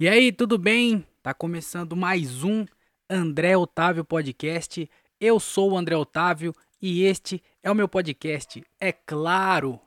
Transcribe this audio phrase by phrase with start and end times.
[0.00, 1.04] E aí, tudo bem?
[1.24, 2.64] Tá começando mais um
[3.10, 4.88] André Otávio Podcast.
[5.20, 9.80] Eu sou o André Otávio e este é o meu podcast, é claro.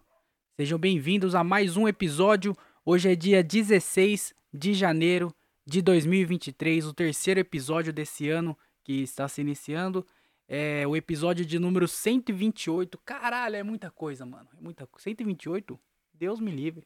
[0.58, 2.54] Sejam bem-vindos a mais um episódio.
[2.84, 5.34] Hoje é dia 16 de janeiro
[5.66, 10.06] de 2023, o terceiro episódio desse ano que está se iniciando.
[10.46, 12.98] É o episódio de número 128.
[13.06, 14.50] Caralho, é muita coisa, mano.
[14.58, 15.80] É muita 128?
[16.14, 16.86] Deus me livre.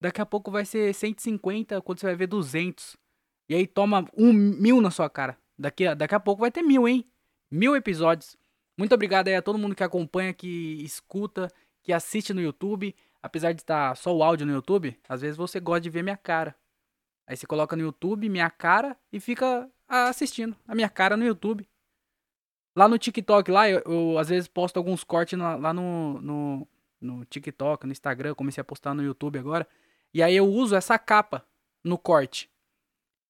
[0.00, 2.96] Daqui a pouco vai ser 150, quando você vai ver 200.
[3.48, 5.36] E aí toma um mil na sua cara.
[5.58, 7.04] Daqui daqui a pouco vai ter mil, hein?
[7.50, 8.36] Mil episódios.
[8.76, 11.50] Muito obrigado aí a todo mundo que acompanha, que escuta,
[11.82, 12.94] que assiste no YouTube.
[13.20, 16.16] Apesar de estar só o áudio no YouTube, às vezes você gosta de ver minha
[16.16, 16.54] cara.
[17.26, 21.68] Aí você coloca no YouTube minha cara e fica assistindo a minha cara no YouTube.
[22.76, 26.68] Lá no TikTok, lá eu, eu às vezes posto alguns cortes lá no, no,
[27.00, 28.34] no TikTok, no Instagram.
[28.34, 29.66] Comecei a postar no YouTube agora.
[30.12, 31.44] E aí eu uso essa capa
[31.84, 32.50] no corte.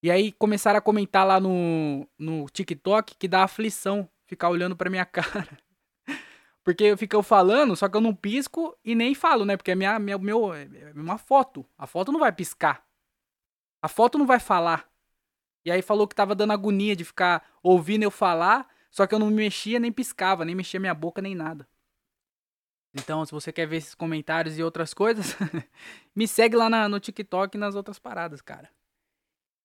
[0.02, 4.90] E aí começaram a comentar lá no, no TikTok que dá aflição ficar olhando pra
[4.90, 5.48] minha cara.
[6.62, 9.56] Porque eu fico falando, só que eu não pisco e nem falo, né?
[9.56, 11.64] Porque é minha, minha, meu, é uma foto.
[11.76, 12.84] A foto não vai piscar.
[13.80, 14.88] A foto não vai falar.
[15.64, 19.18] E aí falou que tava dando agonia de ficar ouvindo eu falar só que eu
[19.18, 21.68] não me mexia nem piscava, nem mexia minha boca nem nada.
[22.94, 25.36] Então, se você quer ver esses comentários e outras coisas,
[26.14, 28.68] me segue lá na, no TikTok e nas outras paradas, cara.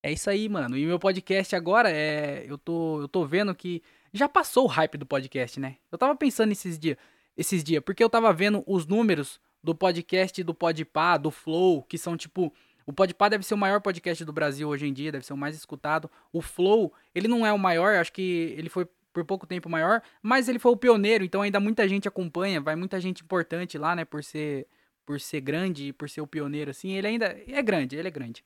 [0.02, 0.78] É isso aí, mano.
[0.78, 2.44] E meu podcast agora é.
[2.46, 3.82] Eu tô, eu tô vendo que.
[4.12, 5.78] Já passou o hype do podcast, né?
[5.90, 6.98] Eu tava pensando esses dias.
[7.36, 11.98] Esses dias, porque eu tava vendo os números do podcast do Podpah, do Flow, que
[11.98, 12.54] são tipo.
[12.86, 15.38] O Podpah deve ser o maior podcast do Brasil hoje em dia, deve ser o
[15.38, 16.12] mais escutado.
[16.34, 20.02] O Flow, ele não é o maior, acho que ele foi por pouco tempo maior,
[20.22, 23.96] mas ele foi o pioneiro, então ainda muita gente acompanha, vai muita gente importante lá,
[23.96, 24.68] né, por ser
[25.06, 28.12] por ser grande e por ser o pioneiro assim, ele ainda é grande, ele é
[28.12, 28.44] grande.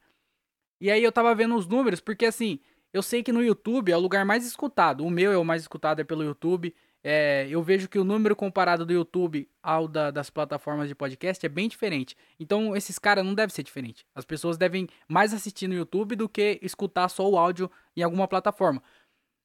[0.81, 2.59] E aí eu tava vendo os números, porque assim,
[2.93, 5.61] eu sei que no YouTube é o lugar mais escutado, o meu é o mais
[5.61, 6.73] escutado é pelo YouTube.
[7.03, 11.45] É, eu vejo que o número comparado do YouTube ao da, das plataformas de podcast
[11.45, 12.17] é bem diferente.
[12.39, 14.05] Então, esses caras não devem ser diferente.
[14.13, 18.27] As pessoas devem mais assistir no YouTube do que escutar só o áudio em alguma
[18.27, 18.81] plataforma.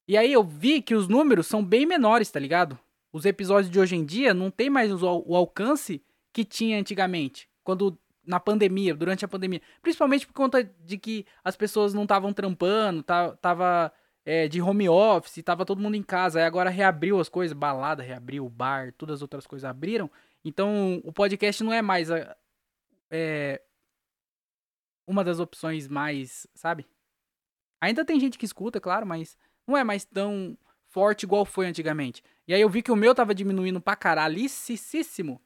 [0.07, 2.79] E aí eu vi que os números são bem menores, tá ligado?
[3.13, 6.03] Os episódios de hoje em dia não tem mais o, alcance
[6.33, 11.57] que tinha antigamente, quando na pandemia, durante a pandemia, principalmente por conta de que as
[11.57, 13.93] pessoas não estavam trampando, tava
[14.25, 18.03] é, de home office, tava todo mundo em casa, aí agora reabriu as coisas, balada
[18.03, 20.11] reabriu, bar, todas as outras coisas abriram,
[20.45, 22.37] então o podcast não é mais a,
[23.11, 23.61] é,
[25.07, 26.87] uma das opções mais, sabe?
[27.81, 29.37] Ainda tem gente que escuta, claro, mas
[29.67, 30.57] não é mais tão
[30.89, 32.23] forte igual foi antigamente.
[32.47, 35.41] E aí eu vi que o meu tava diminuindo pra caralhicíssimo.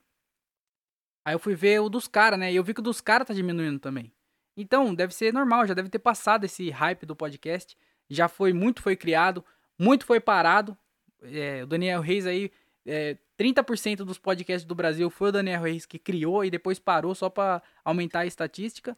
[1.25, 2.53] Aí eu fui ver o dos caras, né?
[2.53, 4.13] E eu vi que o dos caras tá diminuindo também.
[4.57, 7.77] Então, deve ser normal, já deve ter passado esse hype do podcast.
[8.09, 9.45] Já foi, muito foi criado,
[9.79, 10.77] muito foi parado.
[11.23, 12.51] É, o Daniel Reis aí,
[12.87, 17.15] é, 30% dos podcasts do Brasil foi o Daniel Reis que criou e depois parou
[17.15, 18.97] só para aumentar a estatística.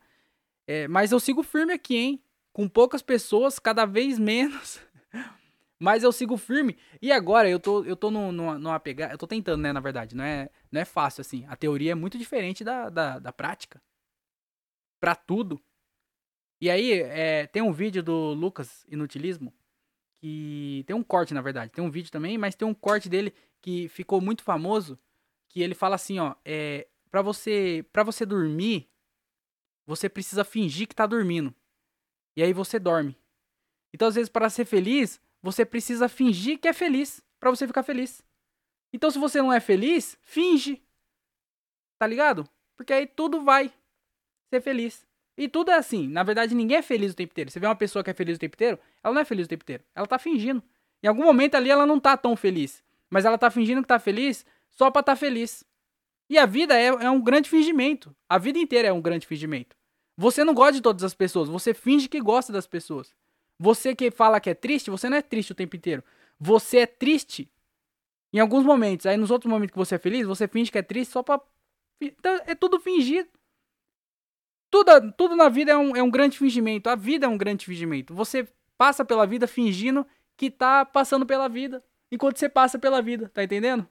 [0.66, 2.22] É, mas eu sigo firme aqui, hein?
[2.52, 4.80] Com poucas pessoas, cada vez menos.
[5.78, 6.76] Mas eu sigo firme.
[7.00, 9.14] E agora eu tô, eu tô no, no, numa pegada.
[9.14, 10.16] Eu tô tentando, né, na verdade.
[10.16, 11.44] Não é, não é fácil, assim.
[11.46, 13.80] A teoria é muito diferente da, da, da prática.
[15.00, 15.60] Pra tudo.
[16.60, 19.54] E aí, é, tem um vídeo do Lucas Inutilismo.
[20.20, 20.82] Que.
[20.86, 21.70] Tem um corte, na verdade.
[21.70, 24.98] Tem um vídeo também, mas tem um corte dele que ficou muito famoso.
[25.48, 26.34] Que ele fala assim, ó.
[26.44, 27.86] É, pra você.
[27.92, 28.90] para você dormir,
[29.86, 31.54] você precisa fingir que tá dormindo.
[32.36, 33.16] E aí você dorme.
[33.94, 37.82] Então, às vezes, para ser feliz, você precisa fingir que é feliz para você ficar
[37.82, 38.22] feliz.
[38.92, 40.82] Então, se você não é feliz, finge.
[41.98, 42.48] Tá ligado?
[42.76, 43.72] Porque aí tudo vai
[44.50, 45.06] ser feliz.
[45.36, 46.08] E tudo é assim.
[46.08, 47.50] Na verdade, ninguém é feliz o tempo inteiro.
[47.50, 49.48] Você vê uma pessoa que é feliz o tempo inteiro, ela não é feliz o
[49.48, 49.84] tempo inteiro.
[49.94, 50.62] Ela tá fingindo.
[51.02, 52.82] Em algum momento ali ela não tá tão feliz.
[53.08, 55.64] Mas ela tá fingindo que tá feliz só pra tá feliz.
[56.28, 58.14] E a vida é, é um grande fingimento.
[58.28, 59.76] A vida inteira é um grande fingimento.
[60.16, 63.14] Você não gosta de todas as pessoas, você finge que gosta das pessoas.
[63.58, 66.04] Você que fala que é triste, você não é triste o tempo inteiro.
[66.38, 67.50] Você é triste
[68.32, 69.06] em alguns momentos.
[69.06, 71.40] Aí nos outros momentos que você é feliz, você finge que é triste só pra.
[72.00, 73.28] Então, é tudo fingido.
[74.70, 76.88] Tudo, tudo na vida é um, é um grande fingimento.
[76.88, 78.14] A vida é um grande fingimento.
[78.14, 78.46] Você
[78.76, 80.06] passa pela vida fingindo
[80.36, 81.82] que tá passando pela vida.
[82.12, 83.88] Enquanto você passa pela vida, tá entendendo?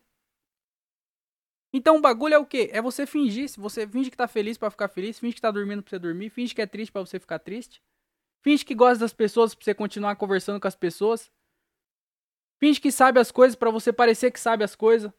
[1.74, 2.70] Então o bagulho é o quê?
[2.72, 3.50] É você fingir.
[3.50, 6.00] Se você finge que tá feliz para ficar feliz, finge que tá dormindo pra você
[6.00, 7.82] dormir, finge que é triste para você ficar triste.
[8.48, 11.30] Finge que gosta das pessoas pra você continuar conversando com as pessoas.
[12.58, 15.12] Finge que sabe as coisas para você parecer que sabe as coisas.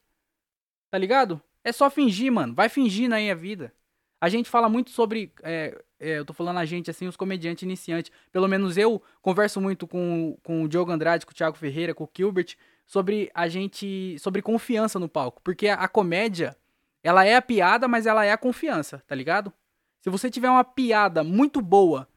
[0.90, 1.38] Tá ligado?
[1.62, 2.54] É só fingir, mano.
[2.54, 3.70] Vai fingindo aí a vida.
[4.18, 5.30] A gente fala muito sobre.
[5.42, 8.10] É, é, eu tô falando a gente, assim, os comediantes iniciantes.
[8.32, 12.04] Pelo menos eu converso muito com, com o Diogo Andrade, com o Thiago Ferreira, com
[12.04, 14.18] o Gilbert, sobre a gente.
[14.20, 15.42] sobre confiança no palco.
[15.44, 16.56] Porque a, a comédia,
[17.02, 19.52] ela é a piada, mas ela é a confiança, tá ligado?
[20.00, 22.08] Se você tiver uma piada muito boa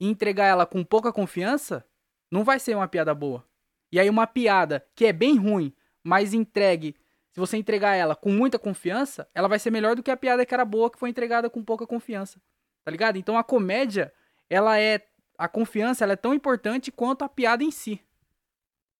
[0.00, 1.86] e entregar ela com pouca confiança,
[2.30, 3.44] não vai ser uma piada boa.
[3.92, 6.96] E aí uma piada que é bem ruim, mas entregue,
[7.30, 10.46] se você entregar ela com muita confiança, ela vai ser melhor do que a piada
[10.46, 12.40] que era boa que foi entregada com pouca confiança.
[12.84, 13.16] Tá ligado?
[13.16, 14.12] Então a comédia,
[14.48, 15.06] ela é
[15.36, 18.00] a confiança, ela é tão importante quanto a piada em si.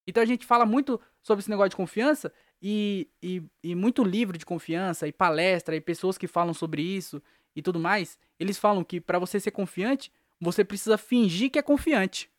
[0.05, 2.31] Então a gente fala muito sobre esse negócio de confiança
[2.61, 7.21] e, e, e muito livro de confiança e palestra e pessoas que falam sobre isso
[7.55, 11.61] e tudo mais, eles falam que para você ser confiante, você precisa fingir que é
[11.61, 12.31] confiante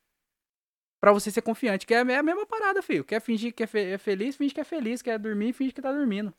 [1.03, 1.85] para você ser confiante.
[1.85, 3.05] Que é a mesma parada, filho.
[3.05, 5.03] Quer fingir que é, fe é, feliz, finge que é feliz.
[5.03, 6.33] Quer dormir, finge que tá dormindo.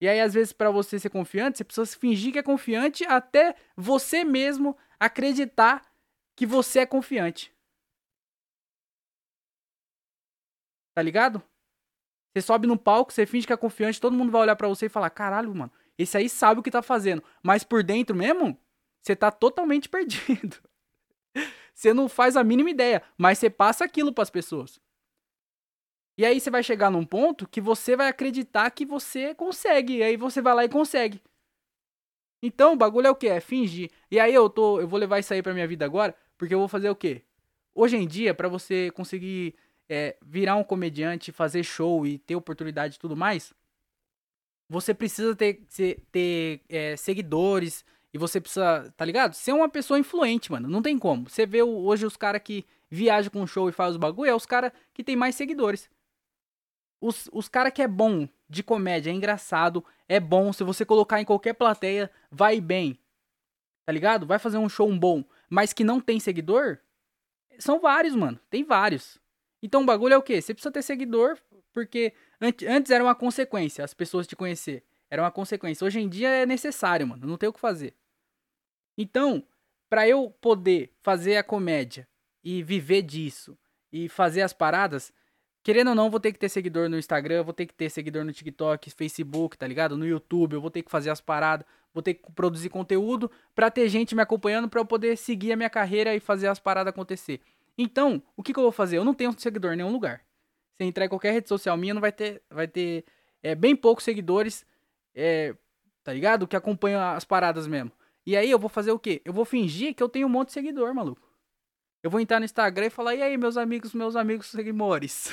[0.00, 3.56] E aí, às vezes, para você ser confiante, você precisa fingir que é confiante até
[3.76, 5.84] você mesmo acreditar
[6.36, 7.52] que você é confiante.
[10.94, 11.42] Tá ligado?
[12.32, 14.86] Você sobe no palco, você finge que é confiante, todo mundo vai olhar para você
[14.86, 17.22] e falar: caralho, mano, esse aí sabe o que tá fazendo.
[17.42, 18.56] Mas por dentro mesmo,
[19.02, 20.67] você tá totalmente perdido.
[21.74, 24.80] Você não faz a mínima ideia, mas você passa aquilo para as pessoas.
[26.16, 30.02] E aí você vai chegar num ponto que você vai acreditar que você consegue, e
[30.02, 31.22] aí você vai lá e consegue.
[32.42, 33.28] Então, o bagulho é o que?
[33.28, 33.90] É fingir.
[34.10, 36.58] E aí eu tô, eu vou levar isso aí pra minha vida agora, porque eu
[36.58, 37.22] vou fazer o quê?
[37.74, 39.54] Hoje em dia, para você conseguir
[39.88, 43.54] é, virar um comediante, fazer show e ter oportunidade e tudo mais,
[44.68, 49.34] você precisa ter, ter, ter é, seguidores, e você precisa, tá ligado?
[49.34, 50.68] Ser uma pessoa influente, mano.
[50.68, 51.28] Não tem como.
[51.28, 54.46] Você vê hoje os caras que viajam com show e faz os bagulho, é os
[54.46, 55.90] caras que tem mais seguidores.
[57.00, 60.52] Os, os caras que é bom de comédia, é engraçado, é bom.
[60.52, 62.98] Se você colocar em qualquer plateia, vai bem.
[63.84, 64.26] Tá ligado?
[64.26, 65.22] Vai fazer um show bom.
[65.48, 66.78] Mas que não tem seguidor,
[67.58, 68.38] são vários, mano.
[68.50, 69.18] Tem vários.
[69.62, 70.40] Então o bagulho é o quê?
[70.40, 71.38] Você precisa ter seguidor,
[71.72, 74.84] porque antes era uma consequência as pessoas te conhecer.
[75.10, 75.84] Era uma consequência.
[75.84, 77.26] Hoje em dia é necessário, mano.
[77.26, 77.94] Não tem o que fazer.
[78.96, 79.44] Então,
[79.88, 82.06] para eu poder fazer a comédia
[82.44, 83.56] e viver disso
[83.92, 85.12] e fazer as paradas,
[85.62, 88.24] querendo ou não, vou ter que ter seguidor no Instagram, vou ter que ter seguidor
[88.24, 89.96] no TikTok, Facebook, tá ligado?
[89.96, 93.70] No YouTube, eu vou ter que fazer as paradas, vou ter que produzir conteúdo para
[93.70, 96.90] ter gente me acompanhando para eu poder seguir a minha carreira e fazer as paradas
[96.90, 97.40] acontecer.
[97.76, 98.98] Então, o que, que eu vou fazer?
[98.98, 100.22] Eu não tenho seguidor em nenhum lugar.
[100.76, 103.04] Se entrar em qualquer rede social minha, não vai ter, vai ter
[103.42, 104.66] é, bem poucos seguidores
[105.18, 105.54] é,
[106.04, 106.46] tá ligado?
[106.46, 107.90] Que acompanha as paradas mesmo.
[108.24, 109.20] E aí eu vou fazer o quê?
[109.24, 111.26] Eu vou fingir que eu tenho um monte de seguidor, maluco.
[112.02, 115.32] Eu vou entrar no Instagram e falar, e aí, meus amigos, meus amigos seguidores.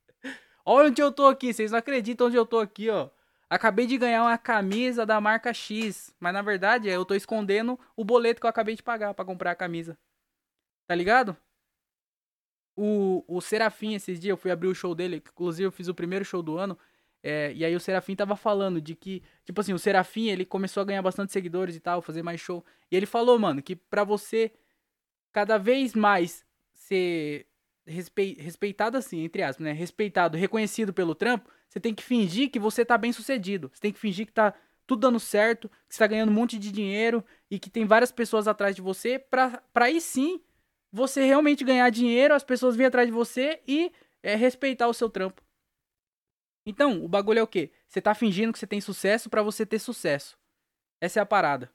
[0.64, 3.08] Olha onde eu tô aqui, vocês não acreditam onde eu tô aqui, ó.
[3.48, 8.04] Acabei de ganhar uma camisa da marca X, mas na verdade eu tô escondendo o
[8.04, 9.96] boleto que eu acabei de pagar para comprar a camisa.
[10.86, 11.36] Tá ligado?
[12.76, 15.94] O, o Serafim, esses dias, eu fui abrir o show dele, inclusive eu fiz o
[15.94, 16.76] primeiro show do ano.
[17.28, 20.80] É, e aí o Serafim tava falando de que, tipo assim, o Serafim, ele começou
[20.80, 22.64] a ganhar bastante seguidores e tal, fazer mais show.
[22.88, 24.52] E ele falou, mano, que pra você
[25.32, 27.48] cada vez mais ser
[27.84, 28.36] respe...
[28.38, 29.72] respeitado assim, entre aspas, né?
[29.72, 33.72] Respeitado, reconhecido pelo trampo, você tem que fingir que você tá bem sucedido.
[33.74, 34.54] Você tem que fingir que tá
[34.86, 38.12] tudo dando certo, que você tá ganhando um monte de dinheiro e que tem várias
[38.12, 40.40] pessoas atrás de você, pra, pra aí sim
[40.92, 43.90] você realmente ganhar dinheiro, as pessoas virem atrás de você e
[44.22, 45.42] é, respeitar o seu trampo.
[46.66, 47.70] Então, o bagulho é o quê?
[47.86, 50.36] Você tá fingindo que você tem sucesso para você ter sucesso.
[51.00, 51.70] Essa é a parada.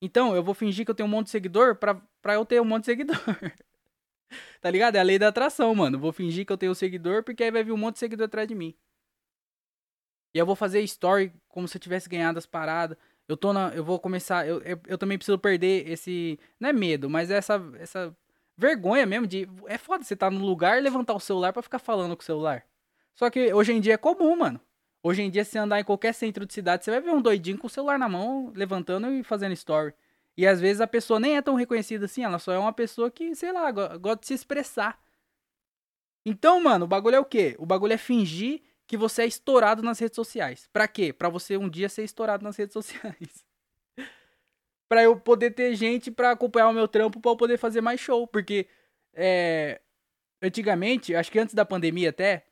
[0.00, 2.60] Então, eu vou fingir que eu tenho um monte de seguidor pra, pra eu ter
[2.60, 3.16] um monte de seguidor.
[4.60, 4.96] tá ligado?
[4.96, 5.98] É a lei da atração, mano.
[5.98, 8.26] Vou fingir que eu tenho um seguidor porque aí vai vir um monte de seguidor
[8.26, 8.76] atrás de mim.
[10.34, 12.98] E eu vou fazer story como se eu tivesse ganhado as paradas.
[13.26, 13.70] Eu tô na.
[13.74, 14.46] Eu vou começar.
[14.46, 16.38] Eu, eu, eu também preciso perder esse.
[16.60, 18.14] Não é medo, mas essa, essa
[18.56, 19.48] vergonha mesmo de.
[19.66, 22.26] É foda você tá no lugar e levantar o celular para ficar falando com o
[22.26, 22.66] celular.
[23.16, 24.60] Só que hoje em dia é comum, mano.
[25.02, 27.58] Hoje em dia, se andar em qualquer centro de cidade, você vai ver um doidinho
[27.58, 29.94] com o celular na mão, levantando e fazendo story.
[30.36, 33.10] E às vezes a pessoa nem é tão reconhecida assim, ela só é uma pessoa
[33.10, 35.00] que, sei lá, gosta de se expressar.
[36.24, 37.56] Então, mano, o bagulho é o quê?
[37.58, 40.68] O bagulho é fingir que você é estourado nas redes sociais.
[40.72, 41.12] Pra quê?
[41.12, 43.46] Pra você um dia ser estourado nas redes sociais.
[44.88, 48.00] pra eu poder ter gente pra acompanhar o meu trampo pra eu poder fazer mais
[48.00, 48.26] show.
[48.26, 48.66] Porque,
[49.14, 49.80] é...
[50.42, 52.44] Antigamente, acho que antes da pandemia até,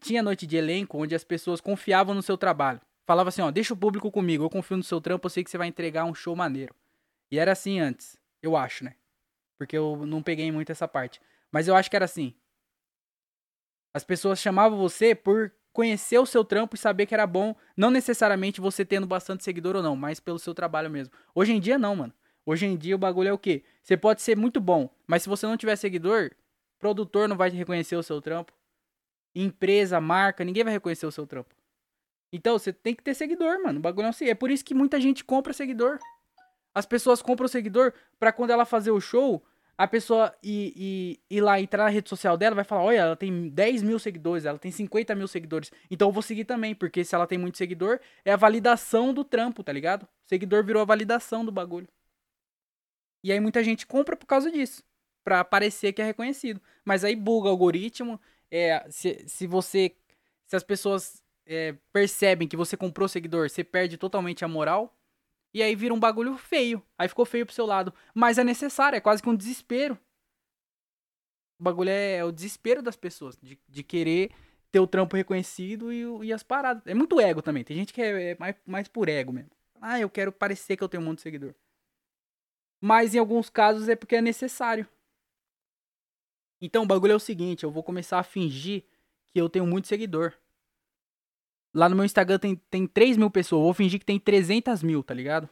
[0.00, 2.80] tinha noite de elenco onde as pessoas confiavam no seu trabalho.
[3.06, 5.50] Falava assim, ó, deixa o público comigo, eu confio no seu trampo, eu sei que
[5.50, 6.74] você vai entregar um show maneiro.
[7.30, 8.94] E era assim antes, eu acho, né?
[9.58, 11.20] Porque eu não peguei muito essa parte.
[11.50, 12.34] Mas eu acho que era assim.
[13.92, 17.90] As pessoas chamavam você por conhecer o seu trampo e saber que era bom, não
[17.90, 21.12] necessariamente você tendo bastante seguidor ou não, mas pelo seu trabalho mesmo.
[21.34, 22.12] Hoje em dia não, mano.
[22.44, 23.64] Hoje em dia o bagulho é o quê?
[23.82, 26.30] Você pode ser muito bom, mas se você não tiver seguidor,
[26.78, 28.52] produtor não vai reconhecer o seu trampo.
[29.34, 31.54] Empresa, marca, ninguém vai reconhecer o seu trampo.
[32.32, 33.78] Então você tem que ter seguidor, mano.
[33.78, 34.26] O bagulho é assim.
[34.26, 35.98] É por isso que muita gente compra seguidor.
[36.74, 39.42] As pessoas compram seguidor pra quando ela fazer o show,
[39.76, 43.16] a pessoa ir, ir, ir lá entrar na rede social dela, vai falar: olha, ela
[43.16, 45.72] tem 10 mil seguidores, ela tem 50 mil seguidores.
[45.90, 49.24] Então eu vou seguir também, porque se ela tem muito seguidor, é a validação do
[49.24, 50.04] trampo, tá ligado?
[50.04, 51.88] O seguidor virou a validação do bagulho.
[53.24, 54.82] E aí muita gente compra por causa disso.
[55.24, 56.60] Pra parecer que é reconhecido.
[56.84, 58.20] Mas aí buga o algoritmo.
[58.50, 59.94] É, se, se você.
[60.46, 64.96] Se as pessoas é, percebem que você comprou seguidor, você perde totalmente a moral.
[65.52, 66.82] E aí vira um bagulho feio.
[66.98, 67.92] Aí ficou feio pro seu lado.
[68.14, 69.98] Mas é necessário, é quase que um desespero.
[71.58, 73.36] O bagulho é, é o desespero das pessoas.
[73.40, 74.30] De, de querer
[74.70, 76.82] ter o trampo reconhecido e, e as paradas.
[76.86, 77.64] É muito ego também.
[77.64, 79.50] Tem gente que é, é mais, mais por ego mesmo.
[79.80, 81.54] Ah, eu quero parecer que eu tenho um monte de seguidor.
[82.80, 84.86] Mas em alguns casos é porque é necessário.
[86.60, 88.84] Então o bagulho é o seguinte: eu vou começar a fingir
[89.32, 90.34] que eu tenho muito seguidor.
[91.72, 93.60] Lá no meu Instagram tem, tem 3 mil pessoas.
[93.60, 95.48] Eu vou fingir que tem 300 mil, tá ligado?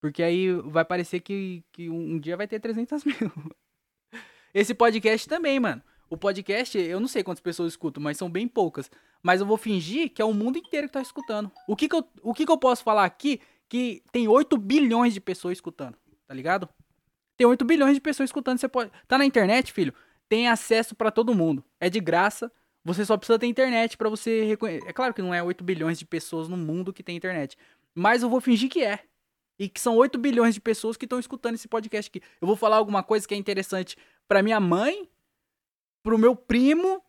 [0.00, 3.32] Porque aí vai parecer que, que um dia vai ter 300 mil.
[4.54, 5.82] Esse podcast também, mano.
[6.10, 8.90] O podcast, eu não sei quantas pessoas escutam, mas são bem poucas.
[9.22, 11.52] Mas eu vou fingir que é o mundo inteiro que tá escutando.
[11.66, 15.12] O que que eu, o que que eu posso falar aqui que tem 8 bilhões
[15.12, 16.66] de pessoas escutando, tá ligado?
[17.36, 18.58] Tem 8 bilhões de pessoas escutando.
[18.58, 18.90] Você pode.
[19.06, 19.92] Tá na internet, filho?
[20.28, 21.64] Tem acesso para todo mundo.
[21.80, 22.52] É de graça.
[22.84, 24.86] Você só precisa ter internet para você reconhecer.
[24.88, 27.56] É claro que não é 8 bilhões de pessoas no mundo que tem internet.
[27.94, 29.00] Mas eu vou fingir que é.
[29.58, 32.24] E que são 8 bilhões de pessoas que estão escutando esse podcast aqui.
[32.40, 33.96] Eu vou falar alguma coisa que é interessante
[34.28, 35.08] para minha mãe,
[36.02, 37.02] pro meu primo,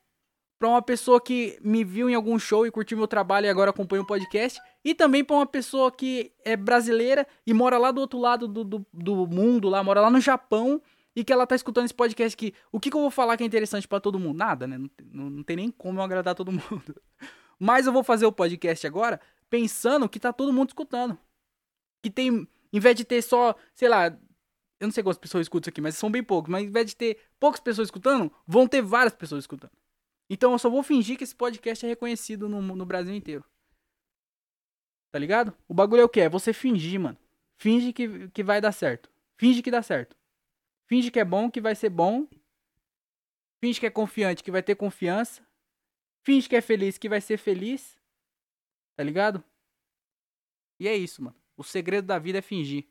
[0.59, 3.69] para uma pessoa que me viu em algum show e curtiu meu trabalho e agora
[3.69, 8.01] acompanha o podcast, e também para uma pessoa que é brasileira e mora lá do
[8.01, 10.81] outro lado do, do, do mundo, lá mora lá no Japão
[11.19, 13.43] e que ela tá escutando esse podcast aqui, o que, que eu vou falar que
[13.43, 14.37] é interessante para todo mundo?
[14.37, 14.77] Nada, né?
[15.11, 16.95] Não, não, tem nem como eu agradar todo mundo.
[17.59, 21.17] Mas eu vou fazer o podcast agora pensando que tá todo mundo escutando.
[22.01, 25.65] Que tem, em vez de ter só, sei lá, eu não sei quantas pessoas escutam
[25.65, 26.49] isso aqui, mas são bem poucos.
[26.49, 29.73] Mas em vez de ter poucas pessoas escutando, vão ter várias pessoas escutando.
[30.29, 33.43] Então eu só vou fingir que esse podcast é reconhecido no, no Brasil inteiro.
[35.11, 35.53] Tá ligado?
[35.67, 36.21] O bagulho é o que?
[36.21, 37.17] É você fingir, mano.
[37.57, 39.09] Finge que, que vai dar certo.
[39.35, 40.15] Finge que dá certo.
[40.89, 42.27] Finge que é bom, que vai ser bom.
[43.61, 45.47] Finge que é confiante, que vai ter confiança.
[46.23, 47.95] Finge que é feliz, que vai ser feliz.
[48.95, 49.43] Tá ligado?
[50.79, 51.35] E é isso, mano.
[51.55, 52.89] O segredo da vida é fingir.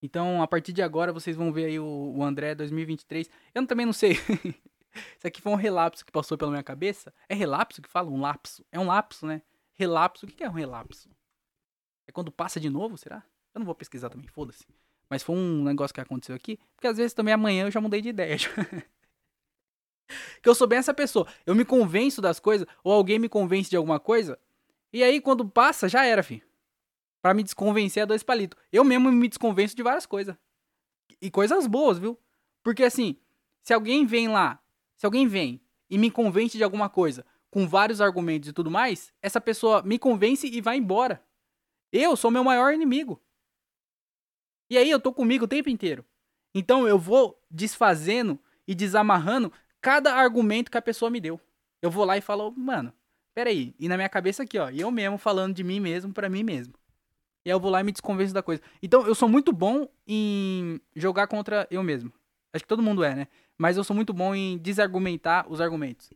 [0.00, 3.28] Então, a partir de agora, vocês vão ver aí o, André 2023.
[3.52, 4.12] Eu também não sei.
[5.18, 7.12] Isso aqui foi um relapso que passou pela minha cabeça.
[7.28, 8.08] É relapso que fala?
[8.10, 8.64] Um lapso?
[8.70, 9.42] É um lapso, né?
[9.74, 10.24] Relapso.
[10.24, 11.10] O que é um relapso?
[12.06, 13.24] É quando passa de novo, será?
[13.52, 14.64] Eu não vou pesquisar também, foda-se.
[15.08, 16.58] Mas foi um negócio que aconteceu aqui.
[16.74, 18.36] Porque às vezes também amanhã eu já mudei de ideia.
[20.42, 21.26] que eu sou bem essa pessoa.
[21.44, 24.38] Eu me convenço das coisas, ou alguém me convence de alguma coisa.
[24.92, 26.42] E aí quando passa, já era, filho.
[27.22, 28.60] Pra me desconvencer é dois palitos.
[28.72, 30.36] Eu mesmo me desconvenço de várias coisas.
[31.20, 32.18] E coisas boas, viu?
[32.62, 33.16] Porque assim,
[33.62, 34.60] se alguém vem lá,
[34.96, 39.12] se alguém vem e me convence de alguma coisa, com vários argumentos e tudo mais,
[39.22, 41.22] essa pessoa me convence e vai embora.
[41.92, 43.22] Eu sou meu maior inimigo.
[44.68, 46.04] E aí eu tô comigo o tempo inteiro.
[46.54, 51.40] Então eu vou desfazendo e desamarrando cada argumento que a pessoa me deu.
[51.80, 52.92] Eu vou lá e falo, mano,
[53.34, 53.74] peraí.
[53.78, 56.74] E na minha cabeça aqui, ó, eu mesmo falando de mim mesmo para mim mesmo.
[57.44, 58.60] E aí eu vou lá e me desconvenço da coisa.
[58.82, 62.12] Então eu sou muito bom em jogar contra eu mesmo.
[62.52, 63.28] Acho que todo mundo é, né?
[63.56, 66.10] Mas eu sou muito bom em desargumentar os argumentos.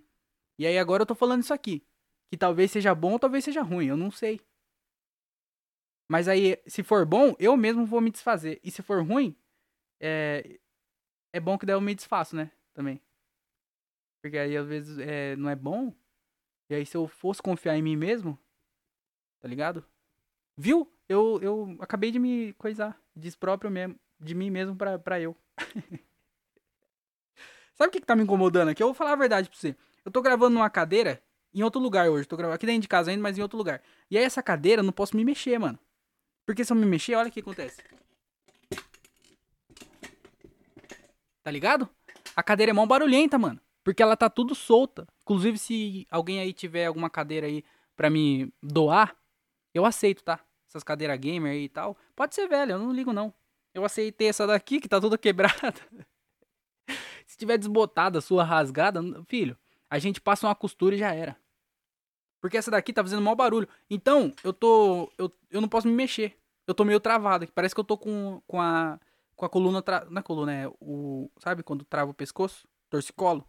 [0.58, 1.84] E aí agora eu tô falando isso aqui.
[2.30, 4.40] Que talvez seja bom ou talvez seja ruim, eu não sei.
[6.10, 8.60] Mas aí, se for bom, eu mesmo vou me desfazer.
[8.64, 9.36] E se for ruim,
[10.00, 10.58] é,
[11.32, 12.50] é bom que daí eu me desfaço, né?
[12.74, 13.00] Também.
[14.20, 15.94] Porque aí às vezes é, não é bom.
[16.68, 18.36] E aí se eu fosse confiar em mim mesmo,
[19.38, 19.86] tá ligado?
[20.56, 20.92] Viu?
[21.08, 23.00] Eu, eu acabei de me coisar.
[23.14, 25.36] Despróprio mesmo, de mim mesmo pra, pra eu.
[27.72, 28.82] Sabe o que, que tá me incomodando aqui?
[28.82, 29.76] Eu vou falar a verdade pra você.
[30.04, 31.22] Eu tô gravando numa cadeira
[31.54, 32.26] em outro lugar hoje.
[32.26, 33.80] Tô gravando aqui dentro de casa ainda, mas em outro lugar.
[34.10, 35.78] E aí essa cadeira eu não posso me mexer, mano.
[36.50, 37.80] Porque se eu me mexer, olha o que acontece.
[41.44, 41.88] Tá ligado?
[42.34, 43.60] A cadeira é mó barulhenta, mano.
[43.84, 45.06] Porque ela tá tudo solta.
[45.22, 47.62] Inclusive, se alguém aí tiver alguma cadeira aí
[47.94, 49.16] pra me doar,
[49.72, 50.40] eu aceito, tá?
[50.68, 51.96] Essas cadeiras gamer aí e tal.
[52.16, 53.32] Pode ser velha, eu não ligo não.
[53.72, 55.78] Eu aceitei essa daqui que tá toda quebrada.
[57.28, 59.56] se tiver desbotada, sua rasgada, filho,
[59.88, 61.36] a gente passa uma costura e já era.
[62.40, 63.68] Porque essa daqui tá fazendo mau barulho.
[63.88, 65.12] Então, eu tô.
[65.16, 66.39] Eu, eu não posso me mexer.
[66.70, 67.52] Eu tô meio travado aqui.
[67.52, 68.98] Parece que eu tô com, com a.
[69.36, 69.82] Com a coluna.
[69.82, 70.04] Tra...
[70.06, 71.30] Não é coluna, é o.
[71.38, 72.66] Sabe quando trava o pescoço?
[72.88, 73.46] Torcicolo.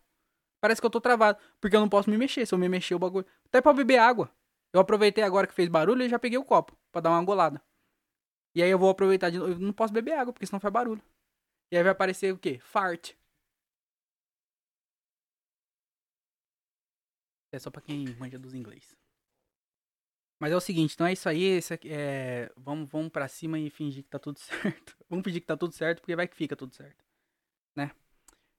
[0.60, 1.40] Parece que eu tô travado.
[1.60, 2.46] Porque eu não posso me mexer.
[2.46, 3.26] Se eu me mexer, o bagulho.
[3.46, 4.32] Até pra beber água.
[4.74, 6.78] Eu aproveitei agora que fez barulho e já peguei o copo.
[6.92, 7.62] Pra dar uma golada.
[8.56, 9.52] E aí eu vou aproveitar de novo.
[9.52, 11.02] Eu não posso beber água, porque senão faz barulho.
[11.72, 12.60] E aí vai aparecer o quê?
[12.60, 13.14] Fart.
[17.54, 18.96] É só pra quem manja dos inglês.
[20.42, 21.60] Mas é o seguinte, então é isso aí.
[21.70, 24.98] Aqui, é, vamos, vamos pra cima e fingir que tá tudo certo.
[25.08, 27.06] vamos fingir que tá tudo certo, porque vai que fica tudo certo.
[27.76, 27.92] Né?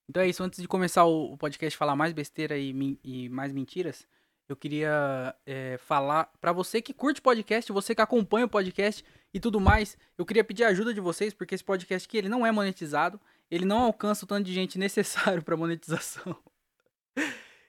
[0.09, 0.45] Então é isso.
[0.45, 2.73] Antes de começar o, o podcast falar mais besteira e,
[3.03, 4.07] e mais mentiras,
[4.49, 9.41] eu queria é, falar para você que curte podcast, você que acompanha o podcast e
[9.41, 12.47] tudo mais, eu queria pedir a ajuda de vocês, porque esse podcast aqui ele não
[12.47, 13.21] é monetizado,
[13.51, 16.37] ele não alcança o tanto de gente necessário para monetização.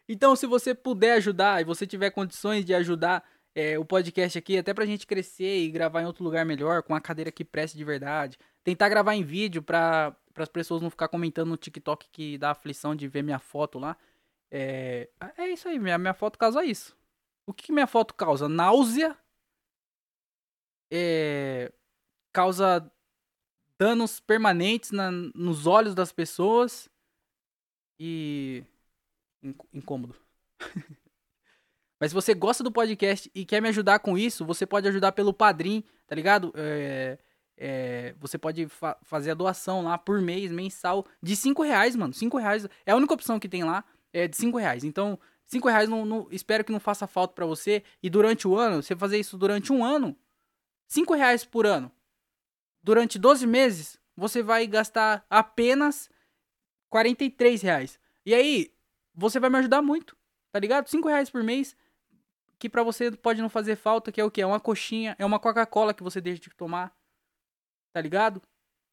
[0.07, 3.23] então, se você puder ajudar e você tiver condições de ajudar
[3.55, 6.95] é, o podcast aqui, até pra gente crescer e gravar em outro lugar melhor, com
[6.95, 8.37] a cadeira que preste de verdade.
[8.63, 12.95] Tentar gravar em vídeo pra, as pessoas não ficar comentando no TikTok que dá aflição
[12.95, 13.97] de ver minha foto lá.
[14.51, 16.97] É, é isso aí, minha, minha foto causa isso.
[17.45, 18.47] O que, que minha foto causa?
[18.49, 19.17] Náusea.
[20.91, 21.71] É,
[22.31, 22.91] causa
[23.77, 26.89] danos permanentes na, nos olhos das pessoas.
[27.99, 28.63] E.
[29.73, 30.15] incômodo.
[32.03, 35.13] Mas se você gosta do podcast e quer me ajudar com isso, você pode ajudar
[35.13, 36.51] pelo Padrim, tá ligado?
[36.53, 37.17] É,
[37.55, 42.13] é, você pode fa fazer a doação lá por mês, mensal, de 5 reais, mano.
[42.13, 44.83] 5 reais é a única opção que tem lá, é de 5 reais.
[44.83, 47.81] Então, 5 reais não, não, espero que não faça falta para você.
[48.03, 50.13] E durante o ano, você fazer isso durante um ano,
[50.89, 51.89] 5 reais por ano.
[52.83, 56.09] Durante 12 meses, você vai gastar apenas
[56.89, 57.97] 43 reais.
[58.25, 58.73] E aí,
[59.15, 60.17] você vai me ajudar muito,
[60.51, 60.89] tá ligado?
[60.89, 61.77] 5 reais por mês
[62.63, 64.41] que para você pode não fazer falta, que é o que?
[64.41, 66.95] É uma coxinha, é uma Coca-Cola que você deixa de tomar.
[67.91, 68.41] Tá ligado?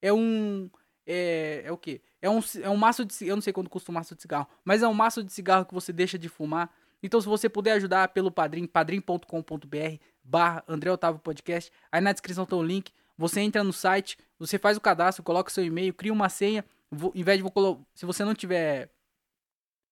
[0.03, 0.69] É um.
[1.07, 2.03] É, é o que?
[2.21, 4.49] É um, é um maço de Eu não sei quanto custa um maço de cigarro,
[4.65, 6.69] mas é um maço de cigarro que você deixa de fumar.
[7.01, 12.45] Então, se você puder ajudar pelo padrim, padrim.com.br barra André Otávio Podcast, aí na descrição
[12.45, 12.93] tem o link.
[13.17, 16.65] Você entra no site, você faz o cadastro, coloca seu e-mail, cria uma senha.
[16.91, 18.91] Vou, em vez de vou se você não tiver.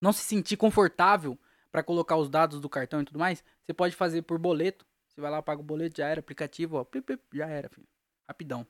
[0.01, 1.39] Não se sentir confortável
[1.79, 4.85] para colocar os dados do cartão e tudo mais, você pode fazer por boleto.
[5.07, 6.85] Você vai lá, paga o boleto, já era, aplicativo, ó,
[7.33, 7.87] já era, filho.
[8.27, 8.67] Rapidão.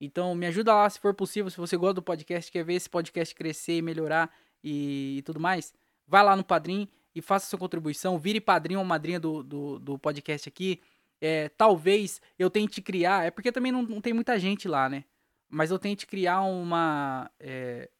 [0.00, 2.88] Então, me ajuda lá se for possível, se você gosta do podcast, quer ver esse
[2.88, 5.74] podcast crescer e melhorar e, e tudo mais,
[6.06, 9.98] vai lá no Padrim e faça sua contribuição, vire padrinho ou madrinha do, do, do
[9.98, 10.80] podcast aqui.
[11.20, 15.04] É, talvez eu tente criar, é porque também não, não tem muita gente lá, né?
[15.48, 17.28] Mas eu tente criar uma.
[17.40, 17.90] É,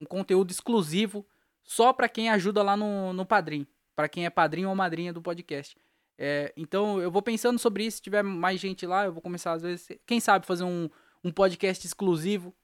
[0.00, 1.24] um conteúdo exclusivo
[1.64, 3.66] só para quem ajuda lá no, no Padrim.
[3.96, 5.76] para quem é padrinho ou madrinha do podcast.
[6.16, 7.96] É, então eu vou pensando sobre isso.
[7.96, 9.88] Se tiver mais gente lá, eu vou começar às vezes.
[10.06, 10.88] Quem sabe fazer um,
[11.22, 12.54] um podcast exclusivo,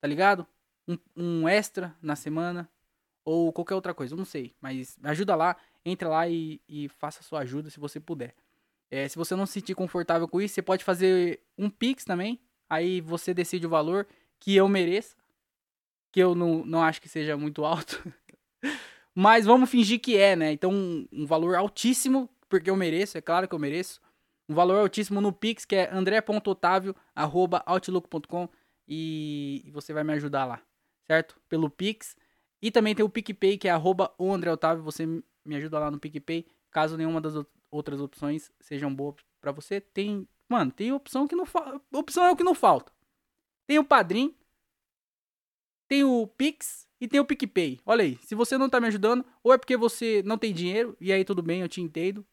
[0.00, 0.46] tá ligado?
[0.86, 2.70] Um, um extra na semana.
[3.24, 4.54] Ou qualquer outra coisa, eu não sei.
[4.60, 8.34] Mas ajuda lá, entra lá e, e faça sua ajuda se você puder.
[8.90, 12.40] É, se você não se sentir confortável com isso, você pode fazer um Pix também.
[12.68, 14.06] Aí você decide o valor
[14.38, 15.16] que eu mereça.
[16.12, 18.02] Que eu não, não acho que seja muito alto.
[19.14, 20.52] Mas vamos fingir que é, né?
[20.52, 24.00] Então, um, valor altíssimo, porque eu mereço, é claro que eu mereço.
[24.48, 28.48] Um valor altíssimo no Pix, que é andré.otavio.outlook.com
[28.88, 30.60] e você vai me ajudar lá,
[31.06, 31.40] certo?
[31.48, 32.16] Pelo Pix.
[32.60, 34.82] E também tem o PicPay, que é arroba o André Otávio.
[34.82, 36.46] Você me ajuda lá no PicPay.
[36.70, 37.34] Caso nenhuma das
[37.70, 40.26] outras opções sejam boas para você, tem.
[40.48, 41.80] Mano, tem opção que não falta.
[41.92, 42.92] Opção é o que não falta.
[43.66, 44.34] Tem o Padrim.
[45.88, 47.80] Tem o Pix e tem o PicPay.
[47.86, 50.96] Olha aí, se você não tá me ajudando, ou é porque você não tem dinheiro,
[51.00, 52.26] e aí tudo bem, eu te entendo.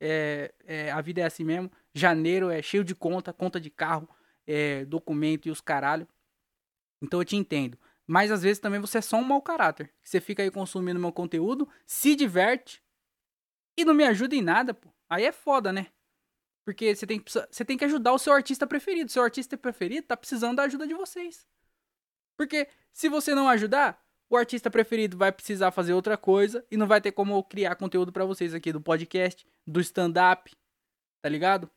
[0.00, 1.70] É, é, a vida é assim mesmo.
[1.94, 4.08] Janeiro é cheio de conta, conta de carro,
[4.46, 6.06] é, documento e os caralho.
[7.00, 7.78] Então eu te entendo.
[8.06, 9.92] Mas às vezes também você é só um mau caráter.
[10.02, 12.82] Você fica aí consumindo meu conteúdo, se diverte
[13.76, 14.92] e não me ajuda em nada, pô.
[15.08, 15.86] Aí é foda, né?
[16.64, 19.10] Porque você tem, você tem que ajudar o seu artista preferido.
[19.10, 21.46] Seu artista preferido tá precisando da ajuda de vocês.
[22.36, 24.01] Porque se você não ajudar,
[24.32, 28.10] o artista preferido vai precisar fazer outra coisa e não vai ter como criar conteúdo
[28.10, 30.50] para vocês aqui do podcast, do stand-up,
[31.22, 31.70] tá ligado?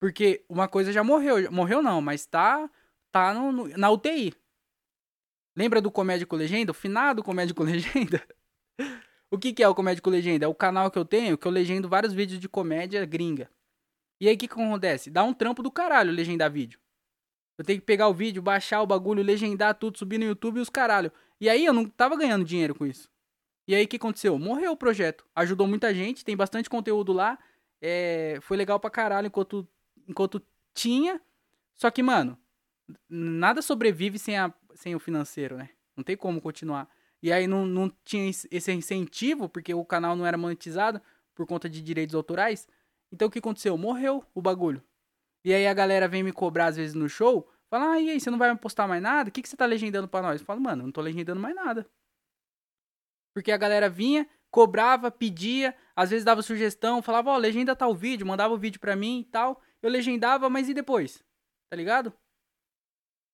[0.00, 2.68] Porque uma coisa já morreu, morreu não, mas tá,
[3.12, 4.34] tá no, no, na UTI.
[5.56, 6.72] Lembra do Comédia com Legenda?
[6.72, 8.26] O finado Comédia com Legenda?
[9.30, 10.44] o que, que é o Comédia com Legenda?
[10.44, 13.48] É o canal que eu tenho, que eu legendo vários vídeos de comédia gringa.
[14.20, 15.08] E aí o que, que acontece?
[15.08, 16.80] Dá um trampo do caralho legendar vídeo.
[17.60, 20.60] Eu tenho que pegar o vídeo, baixar o bagulho, legendar tudo, subir no YouTube e
[20.62, 21.12] os caralho.
[21.38, 23.10] E aí eu não tava ganhando dinheiro com isso.
[23.68, 24.38] E aí o que aconteceu?
[24.38, 25.26] Morreu o projeto.
[25.36, 27.38] Ajudou muita gente, tem bastante conteúdo lá.
[27.78, 29.68] é, foi legal pra caralho enquanto,
[30.08, 30.40] enquanto
[30.72, 31.20] tinha.
[31.74, 32.38] Só que, mano,
[33.06, 35.68] nada sobrevive sem, a, sem o financeiro, né?
[35.94, 36.88] Não tem como continuar.
[37.22, 40.98] E aí não, não tinha esse incentivo, porque o canal não era monetizado
[41.34, 42.66] por conta de direitos autorais.
[43.12, 43.76] Então o que aconteceu?
[43.76, 44.82] Morreu o bagulho.
[45.44, 48.20] E aí a galera vem me cobrar às vezes no show, fala, ah, e aí,
[48.20, 49.30] você não vai me postar mais nada?
[49.30, 50.40] O que, que você tá legendando pra nós?
[50.40, 51.88] Eu falo, mano, não tô legendando mais nada.
[53.34, 57.94] Porque a galera vinha, cobrava, pedia, às vezes dava sugestão, falava, ó, oh, legenda tal
[57.94, 59.62] vídeo, mandava o vídeo pra mim e tal.
[59.80, 61.24] Eu legendava, mas e depois?
[61.70, 62.12] Tá ligado?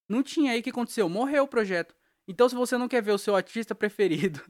[0.08, 1.94] Não tinha aí o que aconteceu, morreu o projeto.
[2.28, 4.40] Então, se você não quer ver o seu artista preferido,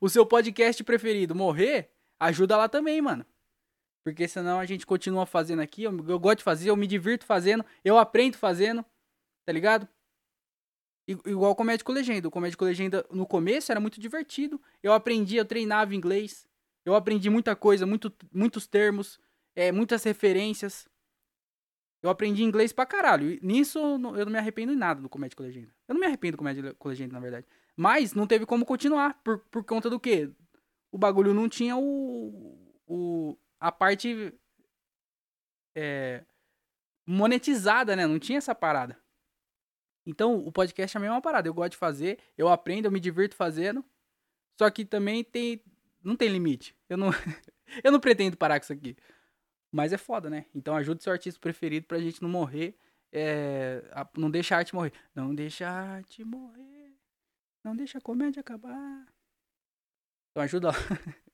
[0.00, 3.24] o seu podcast preferido morrer, ajuda lá também, mano.
[4.06, 5.82] Porque senão a gente continua fazendo aqui.
[5.82, 8.84] Eu, eu gosto de fazer, eu me divirto fazendo, eu aprendo fazendo,
[9.44, 9.88] tá ligado?
[11.08, 12.28] Igual o Comédia com Legenda.
[12.28, 14.62] O Comédia com Legenda no começo era muito divertido.
[14.80, 16.46] Eu aprendia, eu treinava inglês.
[16.84, 19.18] Eu aprendi muita coisa, muito, muitos termos,
[19.56, 20.88] é, muitas referências.
[22.00, 23.32] Eu aprendi inglês pra caralho.
[23.32, 25.74] E nisso eu não me arrependo em nada do Comédia com Legenda.
[25.88, 27.44] Eu não me arrependo do Comédia com Legenda, na verdade.
[27.74, 29.20] Mas não teve como continuar.
[29.24, 30.30] Por, por conta do quê?
[30.92, 34.32] O bagulho não tinha o, o, a parte
[35.74, 36.24] é,
[37.06, 38.06] monetizada, né?
[38.06, 38.98] Não tinha essa parada.
[40.06, 41.48] Então, o podcast é a mesma parada.
[41.48, 43.84] Eu gosto de fazer, eu aprendo, eu me divirto fazendo.
[44.58, 45.62] Só que também tem.
[46.02, 46.76] Não tem limite.
[46.88, 47.10] Eu não,
[47.82, 48.96] eu não pretendo parar com isso aqui.
[49.72, 50.46] Mas é foda, né?
[50.54, 52.78] Então ajude seu artista preferido pra gente não morrer.
[53.12, 53.82] É,
[54.16, 54.92] não deixa a arte morrer.
[55.14, 56.96] Não deixa a arte morrer.
[57.64, 59.06] Não deixa a comédia acabar.
[60.30, 60.70] Então ajuda.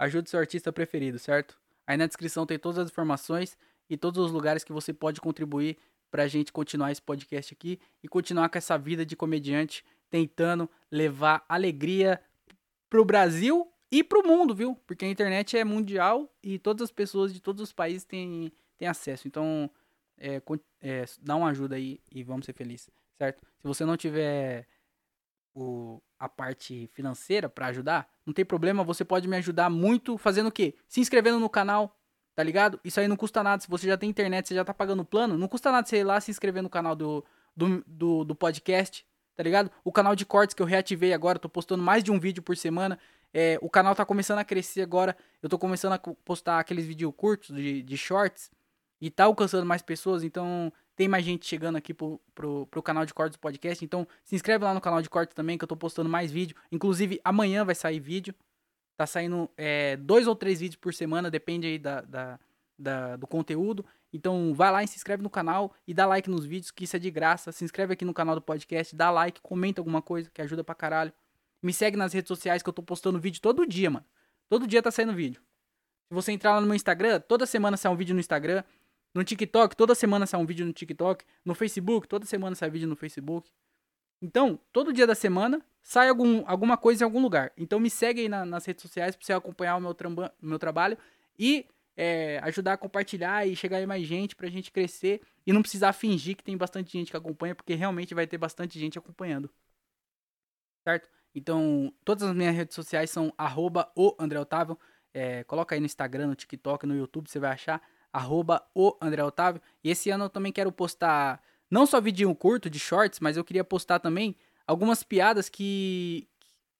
[0.00, 1.58] ajude seu artista preferido, certo?
[1.86, 3.56] Aí na descrição tem todas as informações
[3.88, 5.76] e todos os lugares que você pode contribuir
[6.10, 11.44] pra gente continuar esse podcast aqui e continuar com essa vida de comediante, tentando levar
[11.48, 12.20] alegria
[12.88, 14.74] pro Brasil e pro mundo, viu?
[14.86, 18.88] Porque a internet é mundial e todas as pessoas de todos os países têm, têm
[18.88, 19.28] acesso.
[19.28, 19.70] Então,
[20.18, 20.40] é,
[20.80, 23.40] é, dá uma ajuda aí e vamos ser felizes, certo?
[23.58, 24.66] Se você não tiver
[25.54, 30.48] o, a parte financeira para ajudar, não tem problema, você pode me ajudar muito fazendo
[30.48, 30.74] o quê?
[30.86, 31.96] Se inscrevendo no canal,
[32.34, 32.80] tá ligado?
[32.84, 33.62] Isso aí não custa nada.
[33.62, 36.04] Se você já tem internet, você já tá pagando plano, não custa nada você ir
[36.04, 37.24] lá se inscrever no canal do,
[37.56, 39.04] do, do, do podcast,
[39.36, 39.70] tá ligado?
[39.84, 42.56] O canal de cortes que eu reativei agora, tô postando mais de um vídeo por
[42.56, 42.98] semana.
[43.32, 45.16] É, o canal tá começando a crescer agora.
[45.42, 48.50] Eu tô começando a postar aqueles vídeos curtos de, de shorts.
[49.00, 53.06] E tá alcançando mais pessoas, então tem mais gente chegando aqui pro, pro, pro canal
[53.06, 53.82] de cortes do podcast.
[53.82, 56.54] Então se inscreve lá no canal de cortes também, que eu tô postando mais vídeo.
[56.70, 58.34] Inclusive, amanhã vai sair vídeo.
[58.98, 62.38] Tá saindo é, dois ou três vídeos por semana, depende aí da, da,
[62.78, 63.82] da, do conteúdo.
[64.12, 66.96] Então vai lá e se inscreve no canal e dá like nos vídeos, que isso
[66.96, 67.50] é de graça.
[67.50, 70.74] Se inscreve aqui no canal do podcast, dá like, comenta alguma coisa, que ajuda pra
[70.74, 71.14] caralho.
[71.62, 74.04] Me segue nas redes sociais que eu tô postando vídeo todo dia, mano.
[74.50, 75.40] Todo dia tá saindo vídeo.
[76.10, 78.62] Se você entrar lá no meu Instagram, toda semana sai um vídeo no Instagram.
[79.14, 81.24] No TikTok, toda semana sai um vídeo no TikTok.
[81.44, 83.50] No Facebook, toda semana sai vídeo no Facebook.
[84.22, 87.52] Então, todo dia da semana sai algum, alguma coisa em algum lugar.
[87.56, 90.58] Então me segue aí na, nas redes sociais pra você acompanhar o meu, tramba, meu
[90.58, 90.96] trabalho
[91.38, 95.62] e é, ajudar a compartilhar e chegar aí mais gente pra gente crescer e não
[95.62, 99.50] precisar fingir que tem bastante gente que acompanha, porque realmente vai ter bastante gente acompanhando.
[100.84, 101.08] Certo?
[101.34, 104.78] Então, todas as minhas redes sociais são arroba o André Otávio.
[105.12, 109.22] É, coloca aí no Instagram, no TikTok, no YouTube, você vai achar arroba o André
[109.22, 109.62] Otávio.
[109.82, 113.44] E esse ano eu também quero postar não só vídeo curto de shorts, mas eu
[113.44, 116.28] queria postar também algumas piadas que,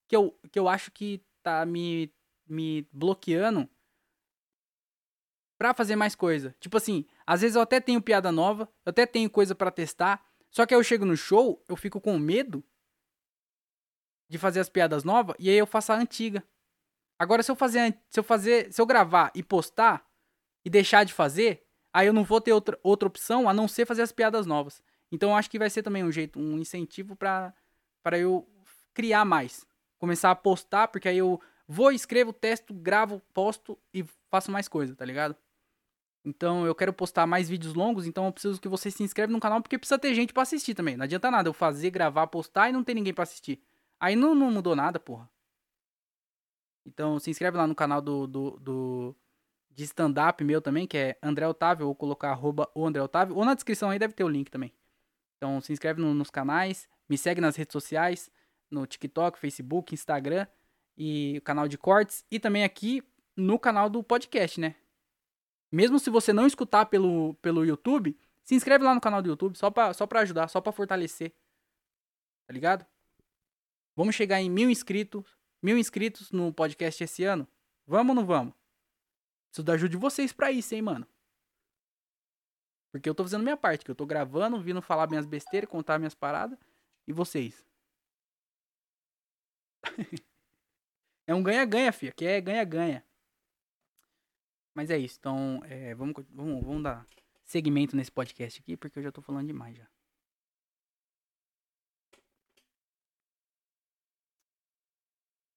[0.09, 2.13] que, eu, que eu acho que tá me,
[2.47, 3.69] me bloqueando
[5.59, 6.55] pra fazer mais coisa.
[6.59, 10.25] Tipo assim, às vezes eu até tenho piada nova, eu até tenho coisa para testar,
[10.51, 12.65] só que aí eu chego no show, eu fico com medo
[14.29, 16.43] de fazer as piadas novas e aí eu faço a antiga.
[17.19, 20.10] Agora se eu fazer se eu fazer, se eu gravar e postar
[20.65, 23.87] e deixar de fazer, aí eu não vou ter outra, outra opção a não ser
[23.87, 24.83] fazer as piadas novas.
[25.11, 27.55] Então eu acho que vai ser também um jeito, um incentivo para
[28.19, 28.49] eu
[28.95, 29.67] criar mais,
[29.99, 34.95] começar a postar, porque aí eu vou, escrevo, testo, gravo, posto e faço mais coisa,
[34.95, 35.37] tá ligado?
[36.25, 39.41] Então eu quero postar mais vídeos longos, então eu preciso que você se inscreva no
[39.41, 40.97] canal porque precisa ter gente para assistir também.
[40.97, 43.63] Não adianta nada eu fazer, gravar, postar e não ter ninguém para assistir.
[43.99, 45.31] Aí não, não mudou nada, porra.
[46.85, 49.17] Então se inscreve lá no canal do, do, do
[49.81, 53.45] de stand-up meu também, que é André Otávio, ou colocar arroba o André Otávio, ou
[53.47, 54.75] na descrição aí deve ter o link também.
[55.37, 58.31] Então se inscreve no, nos canais, me segue nas redes sociais,
[58.71, 60.47] no TikTok, Facebook, Instagram
[60.99, 63.03] e o canal de cortes, e também aqui
[63.35, 64.75] no canal do podcast, né?
[65.73, 69.57] Mesmo se você não escutar pelo, pelo YouTube, se inscreve lá no canal do YouTube,
[69.57, 71.33] só pra, só pra ajudar, só pra fortalecer.
[72.47, 72.85] Tá ligado?
[73.97, 75.25] Vamos chegar em mil inscritos,
[75.63, 77.49] mil inscritos no podcast esse ano?
[77.87, 78.60] Vamos ou não vamos?
[79.51, 81.07] Preciso da ajuda de vocês pra isso, hein, mano.
[82.93, 85.99] Porque eu tô fazendo minha parte, que eu tô gravando, vindo falar minhas besteiras, contar
[85.99, 86.59] minhas paradas.
[87.07, 87.65] E vocês?
[91.27, 92.13] é um ganha-ganha, filha.
[92.13, 93.05] Que é ganha-ganha.
[94.75, 95.17] Mas é isso.
[95.19, 97.07] Então, é, vamos, vamos, vamos dar
[97.45, 99.89] segmento nesse podcast aqui, porque eu já tô falando demais já.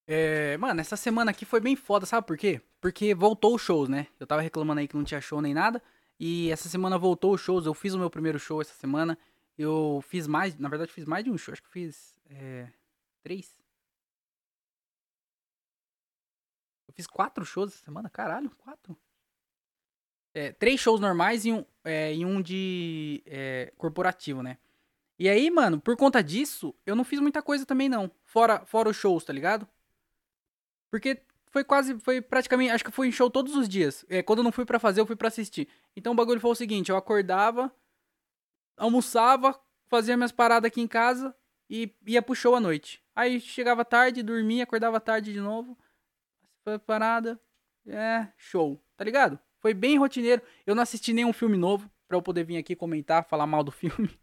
[0.06, 2.60] É, mano, essa semana aqui foi bem foda, sabe por quê?
[2.84, 4.08] Porque voltou os shows, né?
[4.20, 5.82] Eu tava reclamando aí que não tinha show nem nada.
[6.20, 7.64] E essa semana voltou os shows.
[7.64, 9.18] Eu fiz o meu primeiro show essa semana.
[9.56, 11.52] Eu fiz mais, na verdade, fiz mais de um show.
[11.52, 12.68] Acho que fiz é,
[13.22, 13.58] três.
[16.86, 18.94] Eu fiz quatro shows essa semana, caralho, quatro.
[20.34, 24.58] É, três shows normais e um, é, e um de é, corporativo, né?
[25.18, 28.10] E aí, mano, por conta disso, eu não fiz muita coisa também, não.
[28.24, 29.66] Fora, fora os shows, tá ligado?
[30.90, 34.04] Porque foi quase, foi praticamente, acho que foi em show todos os dias.
[34.08, 35.68] É, quando eu não fui para fazer, eu fui para assistir.
[35.94, 37.72] Então o bagulho foi o seguinte, eu acordava,
[38.76, 41.32] almoçava, fazia minhas paradas aqui em casa
[41.70, 43.00] e ia pro show à noite.
[43.14, 45.78] Aí chegava tarde, dormia, acordava tarde de novo.
[46.64, 47.40] Foi parada,
[47.86, 49.38] é, show, tá ligado?
[49.60, 50.42] Foi bem rotineiro.
[50.66, 53.70] Eu não assisti nenhum filme novo para eu poder vir aqui comentar, falar mal do
[53.70, 54.10] filme.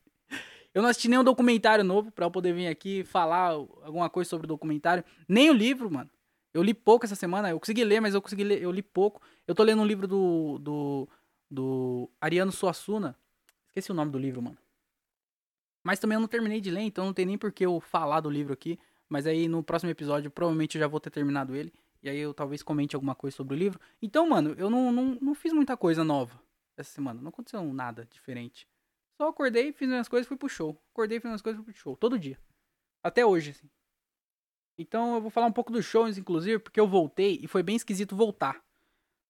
[0.74, 4.46] Eu não assisti nenhum documentário novo para eu poder vir aqui falar alguma coisa sobre
[4.46, 5.04] o documentário.
[5.28, 6.10] Nem o livro, mano.
[6.54, 9.22] Eu li pouco essa semana, eu consegui ler, mas eu consegui ler, eu li pouco.
[9.48, 11.10] Eu tô lendo um livro do, do,
[11.50, 13.16] do Ariano Suassuna.
[13.68, 14.58] Esqueci o nome do livro, mano.
[15.84, 18.20] Mas também eu não terminei de ler, então não tem nem por que eu falar
[18.20, 18.78] do livro aqui.
[19.08, 21.74] Mas aí no próximo episódio, provavelmente eu já vou ter terminado ele.
[22.04, 23.80] E aí eu talvez comente alguma coisa sobre o livro.
[24.02, 26.40] Então, mano, eu não, não, não fiz muita coisa nova
[26.76, 27.22] essa semana.
[27.22, 28.68] Não aconteceu nada diferente.
[29.18, 30.82] Só acordei, fiz minhas coisas e fui pro show.
[30.92, 31.96] Acordei, fiz minhas coisas e fui pro show.
[31.96, 32.38] Todo dia.
[33.04, 33.70] Até hoje, assim.
[34.82, 37.76] Então eu vou falar um pouco dos shows, inclusive, porque eu voltei e foi bem
[37.76, 38.60] esquisito voltar.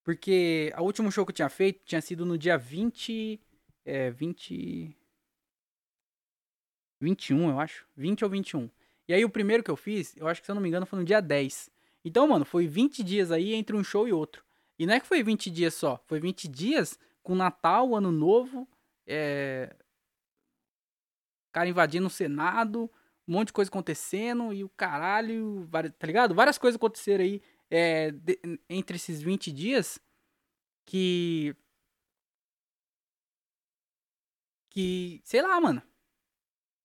[0.01, 3.39] Porque o último show que eu tinha feito tinha sido no dia 20.
[3.83, 4.95] É, 20.
[7.01, 7.85] 21, eu acho.
[7.97, 8.69] 20 ou 21.
[9.07, 10.85] E aí o primeiro que eu fiz, eu acho que se eu não me engano,
[10.85, 11.69] foi no dia 10.
[12.05, 14.43] Então, mano, foi 20 dias aí entre um show e outro.
[14.79, 18.67] E não é que foi 20 dias só, foi 20 dias com Natal, Ano Novo,
[19.05, 19.75] é...
[21.51, 22.89] cara invadindo o Senado,
[23.31, 25.65] um monte de coisa acontecendo e o caralho,
[25.97, 26.35] tá ligado?
[26.35, 28.37] Várias coisas aconteceram aí é, de,
[28.69, 29.97] entre esses 20 dias
[30.85, 31.55] que.
[34.69, 35.21] Que.
[35.23, 35.81] Sei lá, mano.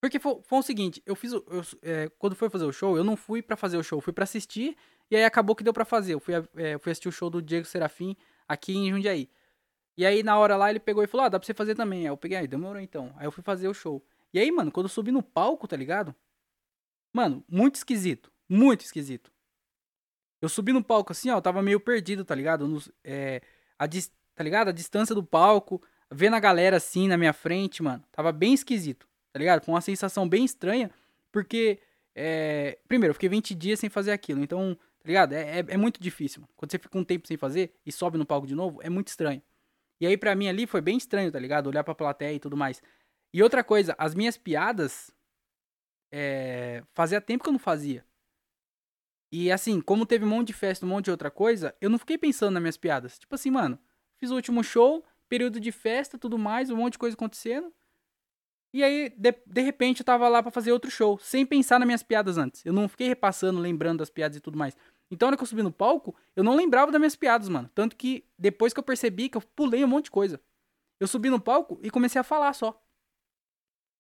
[0.00, 1.32] Porque foi, foi o seguinte, eu fiz.
[1.32, 1.44] Eu,
[1.82, 4.22] é, quando foi fazer o show, eu não fui para fazer o show, fui para
[4.22, 4.76] assistir
[5.10, 6.14] e aí acabou que deu para fazer.
[6.14, 9.28] Eu fui, é, fui assistir o show do Diego Serafim aqui em Jundiaí.
[9.96, 12.02] E aí na hora lá ele pegou e falou: Ah, dá pra você fazer também.
[12.02, 13.12] Aí eu peguei, aí demorou então.
[13.16, 14.00] Aí eu fui fazer o show.
[14.32, 16.14] E aí, mano, quando eu subi no palco, tá ligado?
[17.16, 18.30] Mano, muito esquisito.
[18.46, 19.32] Muito esquisito.
[20.38, 22.68] Eu subi no palco assim, ó, tava meio perdido, tá ligado?
[22.68, 23.40] Nos, é,
[23.78, 23.88] a,
[24.34, 24.68] tá ligado?
[24.68, 28.04] A distância do palco, vendo a galera assim na minha frente, mano.
[28.12, 29.64] Tava bem esquisito, tá ligado?
[29.64, 30.90] Com uma sensação bem estranha,
[31.32, 31.80] porque,
[32.14, 35.32] é, primeiro, eu fiquei 20 dias sem fazer aquilo, então, tá ligado?
[35.32, 36.52] É, é, é muito difícil, mano.
[36.54, 39.08] Quando você fica um tempo sem fazer e sobe no palco de novo, é muito
[39.08, 39.40] estranho.
[39.98, 41.68] E aí, pra mim ali, foi bem estranho, tá ligado?
[41.68, 42.82] Olhar pra plateia e tudo mais.
[43.32, 45.15] E outra coisa, as minhas piadas,
[46.10, 48.04] é, fazia tempo que eu não fazia.
[49.30, 51.98] E assim, como teve um monte de festa, um monte de outra coisa, eu não
[51.98, 53.18] fiquei pensando nas minhas piadas.
[53.18, 53.78] Tipo assim, mano,
[54.16, 57.72] fiz o último show, período de festa, tudo mais, um monte de coisa acontecendo.
[58.72, 61.86] E aí, de, de repente, eu tava lá para fazer outro show, sem pensar nas
[61.86, 62.64] minhas piadas antes.
[62.64, 64.76] Eu não fiquei repassando, lembrando das piadas e tudo mais.
[65.10, 67.70] Então, na hora que eu subi no palco, eu não lembrava das minhas piadas, mano.
[67.74, 70.40] Tanto que depois que eu percebi que eu pulei um monte de coisa.
[70.98, 72.82] Eu subi no palco e comecei a falar só.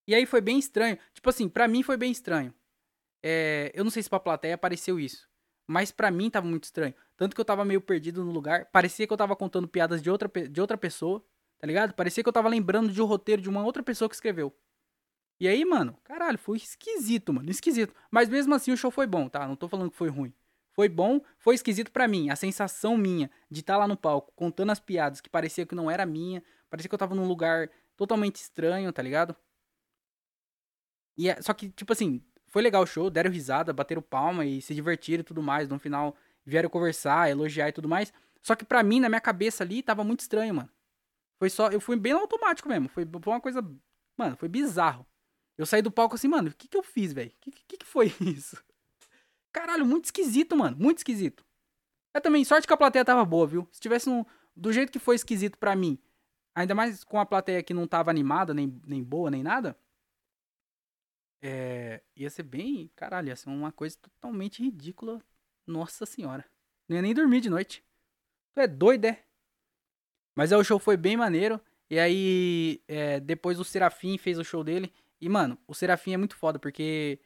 [0.06, 0.98] E aí foi bem estranho.
[1.12, 2.54] Tipo assim, pra mim foi bem estranho.
[3.22, 5.28] É, eu não sei se pra plateia apareceu isso.
[5.66, 6.94] Mas pra mim tava muito estranho.
[7.16, 8.66] Tanto que eu tava meio perdido no lugar.
[8.66, 11.24] Parecia que eu tava contando piadas de outra, de outra pessoa.
[11.58, 11.94] Tá ligado?
[11.94, 14.54] Parecia que eu tava lembrando de um roteiro de uma outra pessoa que escreveu.
[15.40, 17.50] E aí, mano, caralho, foi esquisito, mano.
[17.50, 17.94] Esquisito.
[18.10, 19.46] Mas mesmo assim o show foi bom, tá?
[19.46, 20.32] Não tô falando que foi ruim.
[20.72, 22.30] Foi bom, foi esquisito para mim.
[22.30, 25.74] A sensação minha de estar tá lá no palco contando as piadas que parecia que
[25.74, 26.42] não era minha.
[26.68, 29.34] Parecia que eu tava num lugar totalmente estranho, tá ligado?
[31.16, 34.60] E é, só que, tipo assim, foi legal o show, deram risada, bateram palma e
[34.60, 35.68] se divertiram e tudo mais.
[35.68, 38.12] No final vieram conversar, elogiar e tudo mais.
[38.42, 40.70] Só que pra mim, na minha cabeça ali, tava muito estranho, mano.
[41.38, 41.68] Foi só.
[41.68, 42.88] Eu fui bem automático mesmo.
[42.88, 43.60] Foi, foi uma coisa.
[44.16, 45.06] Mano, foi bizarro.
[45.58, 47.30] Eu saí do palco assim, mano, o que que eu fiz, velho?
[47.30, 48.62] O que, que que foi isso?
[49.52, 50.76] Caralho, muito esquisito, mano.
[50.78, 51.44] Muito esquisito.
[52.14, 53.68] É também, sorte que a plateia tava boa, viu?
[53.72, 54.24] Se tivesse um,
[54.54, 55.98] do jeito que foi esquisito para mim,
[56.54, 59.76] ainda mais com a plateia que não tava animada, nem, nem boa, nem nada,
[61.46, 62.90] é, ia ser bem.
[62.96, 65.22] Caralho, ia ser uma coisa totalmente ridícula.
[65.64, 66.44] Nossa senhora.
[66.88, 67.84] Não ia nem dormir de noite.
[68.52, 69.22] Tu é doido, é?
[70.34, 71.60] Mas aí o show foi bem maneiro.
[71.88, 74.92] E aí, é, depois o Serafim fez o show dele.
[75.20, 77.20] E, mano, o Serafim é muito foda, porque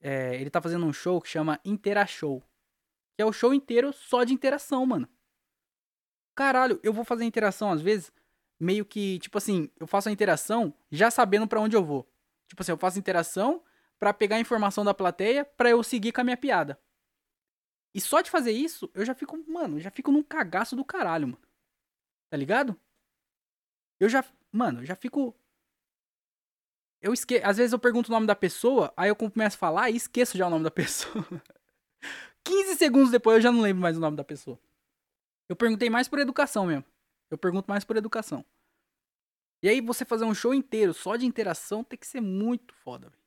[0.00, 2.42] é, ele tá fazendo um show que chama Intera Show.
[3.14, 5.08] Que é o show inteiro só de interação, mano.
[6.34, 8.12] Caralho, eu vou fazer interação às vezes,
[8.58, 12.10] meio que, tipo assim, eu faço a interação já sabendo para onde eu vou.
[12.48, 13.62] Tipo assim, eu faço interação
[13.98, 16.80] para pegar a informação da plateia para eu seguir com a minha piada.
[17.94, 21.28] E só de fazer isso, eu já fico, mano, já fico num cagaço do caralho,
[21.28, 21.42] mano.
[22.30, 22.78] Tá ligado?
[23.98, 25.34] Eu já, mano, eu já fico
[27.00, 27.40] eu esque...
[27.44, 30.36] Às vezes eu pergunto o nome da pessoa, aí eu começo a falar e esqueço
[30.36, 31.24] já o nome da pessoa.
[32.44, 34.58] 15 segundos depois eu já não lembro mais o nome da pessoa.
[35.48, 36.84] Eu perguntei mais por educação mesmo.
[37.30, 38.44] Eu pergunto mais por educação.
[39.62, 43.08] E aí você fazer um show inteiro só de interação tem que ser muito foda,
[43.08, 43.25] velho.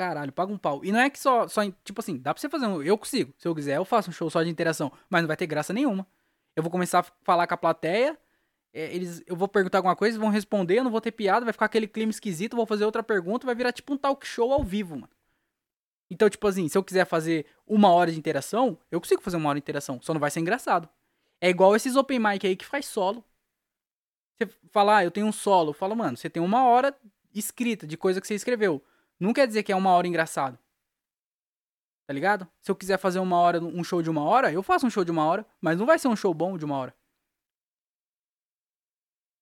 [0.00, 0.82] Caralho, paga um pau.
[0.82, 1.60] E não é que só, só.
[1.84, 2.82] Tipo assim, dá pra você fazer um.
[2.82, 3.34] Eu consigo.
[3.36, 4.90] Se eu quiser, eu faço um show só de interação.
[5.10, 6.06] Mas não vai ter graça nenhuma.
[6.56, 8.18] Eu vou começar a falar com a plateia.
[8.72, 11.44] É, eles, eu vou perguntar alguma coisa, eles vão responder, eu não vou ter piada,
[11.44, 14.50] vai ficar aquele clima esquisito, vou fazer outra pergunta, vai virar tipo um talk show
[14.54, 15.10] ao vivo, mano.
[16.10, 19.50] Então, tipo assim, se eu quiser fazer uma hora de interação, eu consigo fazer uma
[19.50, 20.88] hora de interação, só não vai ser engraçado.
[21.42, 23.22] É igual esses open mic aí que faz solo.
[24.38, 25.74] Você fala, ah, eu tenho um solo.
[25.74, 26.96] Fala, mano, você tem uma hora
[27.34, 28.82] escrita de coisa que você escreveu.
[29.20, 30.58] Não quer dizer que é uma hora engraçado.
[32.06, 32.50] Tá ligado?
[32.60, 35.04] Se eu quiser fazer uma hora, um show de uma hora, eu faço um show
[35.04, 36.96] de uma hora, mas não vai ser um show bom de uma hora.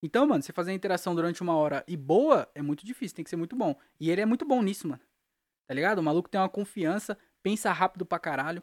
[0.02, 3.24] Então, mano, você fazer a interação durante uma hora e boa é muito difícil, tem
[3.24, 3.74] que ser muito bom.
[3.98, 5.00] E ele é muito bom nisso, mano.
[5.66, 5.98] Tá ligado?
[5.98, 8.62] O maluco tem uma confiança, pensa rápido pra caralho.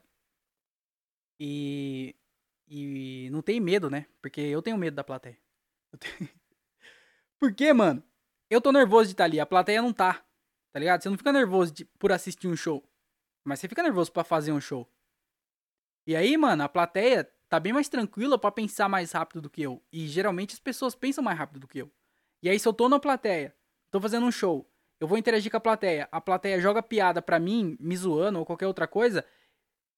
[1.40, 2.16] E.
[2.68, 4.08] E não tem medo, né?
[4.22, 5.38] Porque eu tenho medo da plateia.
[6.00, 6.30] Tenho...
[7.40, 8.04] Por quê, mano?
[8.50, 10.25] Eu tô nervoso de estar tá ali, a plateia não tá.
[10.76, 11.02] Tá ligado?
[11.02, 11.86] Você não fica nervoso de...
[11.86, 12.84] por assistir um show.
[13.46, 14.86] Mas você fica nervoso para fazer um show.
[16.06, 19.62] E aí, mano, a plateia tá bem mais tranquila para pensar mais rápido do que
[19.62, 19.82] eu.
[19.90, 21.90] E geralmente as pessoas pensam mais rápido do que eu.
[22.44, 23.56] E aí, se eu tô na plateia,
[23.90, 27.40] tô fazendo um show, eu vou interagir com a plateia, a plateia joga piada pra
[27.40, 29.26] mim, me zoando ou qualquer outra coisa.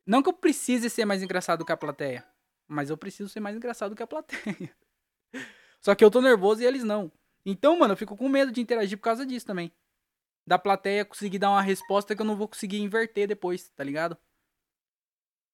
[0.05, 2.23] Não que eu precise ser mais engraçado que a plateia,
[2.67, 4.77] mas eu preciso ser mais engraçado que a plateia.
[5.81, 7.11] Só que eu tô nervoso e eles não.
[7.43, 9.73] Então, mano, eu fico com medo de interagir por causa disso também.
[10.47, 14.17] Da plateia conseguir dar uma resposta que eu não vou conseguir inverter depois, tá ligado?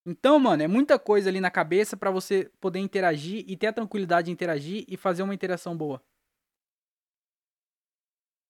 [0.06, 3.72] Então, mano, é muita coisa ali na cabeça para você poder interagir e ter a
[3.72, 6.02] tranquilidade de interagir e fazer uma interação boa.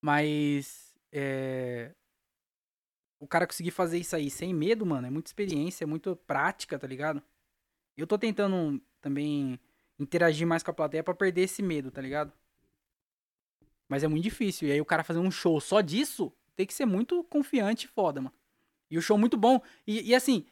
[0.01, 1.95] Mas é...
[3.19, 6.79] o cara conseguir fazer isso aí sem medo, mano, é muita experiência, é muito prática,
[6.79, 7.23] tá ligado?
[7.97, 9.61] Eu tô tentando também
[9.99, 12.33] interagir mais com a plateia para perder esse medo, tá ligado?
[13.89, 14.69] Mas é muito difícil.
[14.69, 17.89] E aí o cara fazer um show só disso, tem que ser muito confiante e
[17.89, 18.35] foda, mano.
[18.91, 19.61] E o show muito bom.
[19.87, 20.47] E, e assim,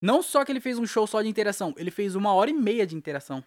[0.00, 2.54] não só que ele fez um show só de interação, ele fez uma hora e
[2.54, 3.44] meia de interação.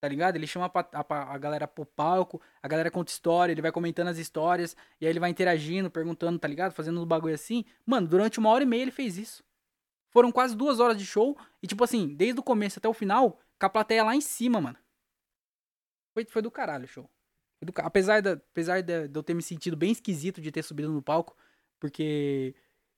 [0.00, 0.36] Tá ligado?
[0.36, 4.08] Ele chama a, a, a, galera pro palco, a galera conta história, ele vai comentando
[4.08, 6.72] as histórias, e aí ele vai interagindo, perguntando, tá ligado?
[6.72, 7.64] Fazendo um bagulho assim.
[7.86, 9.42] Mano, durante uma hora e meia ele fez isso.
[10.10, 13.40] Foram quase duas horas de show, e tipo assim, desde o começo até o final,
[13.58, 14.76] com a plateia lá em cima, mano.
[16.12, 17.10] Foi, foi do caralho o show.
[17.76, 21.02] Apesar, da, apesar de, de, eu ter me sentido bem esquisito de ter subido no
[21.02, 21.36] palco,
[21.78, 22.54] porque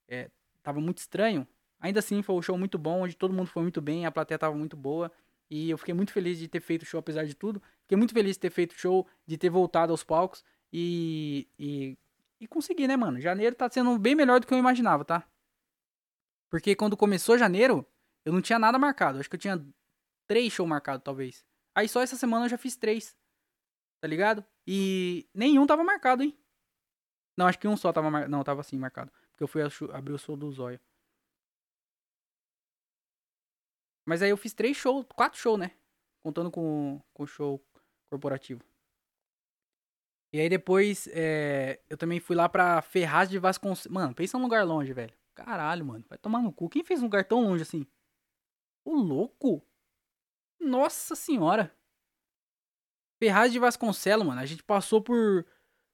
[0.08, 0.30] é,
[0.62, 1.46] tava muito estranho,
[1.78, 4.38] Ainda assim, foi um show muito bom, onde todo mundo foi muito bem, a plateia
[4.38, 5.12] tava muito boa.
[5.48, 7.62] E eu fiquei muito feliz de ter feito o show, apesar de tudo.
[7.82, 10.42] Fiquei muito feliz de ter feito o show, de ter voltado aos palcos.
[10.72, 11.96] E, e,
[12.40, 13.20] e consegui, né, mano?
[13.20, 15.28] Janeiro tá sendo bem melhor do que eu imaginava, tá?
[16.50, 17.86] Porque quando começou janeiro,
[18.24, 19.20] eu não tinha nada marcado.
[19.20, 19.64] Acho que eu tinha
[20.26, 21.44] três shows marcados, talvez.
[21.74, 23.14] Aí só essa semana eu já fiz três.
[24.00, 24.44] Tá ligado?
[24.66, 26.38] E nenhum tava marcado, hein?
[27.36, 28.30] Não, acho que um só tava marcado.
[28.30, 29.12] Não, tava assim marcado.
[29.30, 30.80] Porque eu fui abrir o show do Zóio.
[34.06, 35.72] Mas aí eu fiz três shows, quatro shows, né?
[36.22, 37.62] Contando com o show
[38.08, 38.62] corporativo.
[40.32, 43.92] E aí depois é, eu também fui lá pra Ferraz de Vasconcelos.
[43.94, 45.14] Mano, pensa num lugar longe, velho.
[45.34, 46.04] Caralho, mano.
[46.08, 46.68] Vai tomar no cu.
[46.68, 47.86] Quem fez um lugar tão longe assim?
[48.84, 49.62] O louco?
[50.58, 51.75] Nossa senhora.
[53.18, 54.40] Ferraz de Vasconcelos, mano.
[54.40, 55.46] A gente passou por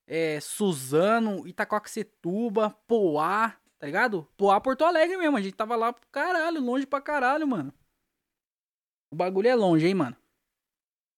[0.07, 4.29] é, Suzano, Itacoaxetuba, Poá, tá ligado?
[4.37, 5.37] Poá, Porto Alegre mesmo.
[5.37, 7.73] A gente tava lá, caralho, longe pra caralho, mano.
[9.11, 10.17] O bagulho é longe, hein, mano.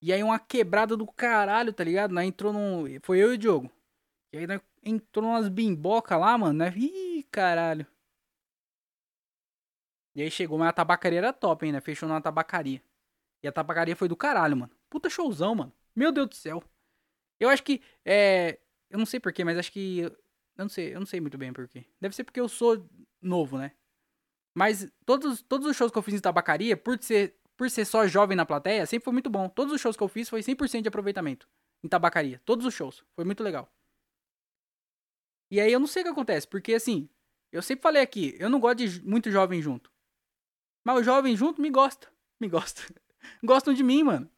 [0.02, 2.12] E aí uma quebrada do caralho, tá ligado?
[2.12, 2.84] Nós entrou num.
[3.02, 3.70] Foi eu e o Diogo.
[4.32, 6.58] E aí nós entrou umas bimboca lá, mano.
[6.58, 6.72] Né?
[6.76, 7.86] Ih, caralho.
[10.14, 11.80] E aí chegou, mas a tabacaria era top, hein, né?
[11.80, 12.82] Fechou numa tabacaria.
[13.42, 14.72] E a tabacaria foi do caralho, mano.
[14.90, 15.72] Puta showzão, mano.
[15.94, 16.62] Meu Deus do céu.
[17.38, 17.80] Eu acho que.
[18.04, 18.58] É.
[18.90, 20.00] Eu não sei porquê, mas acho que.
[20.00, 21.84] Eu não sei, eu não sei muito bem porquê.
[22.00, 22.88] Deve ser porque eu sou
[23.20, 23.72] novo, né?
[24.54, 28.06] Mas todos, todos os shows que eu fiz em tabacaria, por ser por ser só
[28.06, 29.48] jovem na plateia, sempre foi muito bom.
[29.48, 31.48] Todos os shows que eu fiz foi 100% de aproveitamento
[31.82, 32.40] em tabacaria.
[32.44, 33.04] Todos os shows.
[33.14, 33.72] Foi muito legal.
[35.50, 37.08] E aí eu não sei o que acontece, porque assim,
[37.52, 39.92] eu sempre falei aqui, eu não gosto de muito jovem junto.
[40.82, 42.12] Mas o jovem junto me gosta.
[42.40, 42.82] Me gosta.
[43.44, 44.28] Gostam de mim, mano.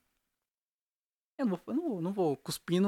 [1.38, 2.80] Eu não vou, não, não vou cuspir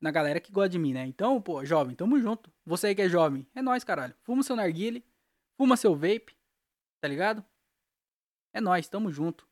[0.00, 1.06] na galera que gosta de mim, né?
[1.06, 2.52] Então, pô, jovem, tamo junto.
[2.64, 4.14] Você aí que é jovem, é nóis, caralho.
[4.22, 5.04] Fuma seu narguile,
[5.56, 6.36] fuma seu vape,
[7.00, 7.44] tá ligado?
[8.52, 9.48] É nóis, tamo junto.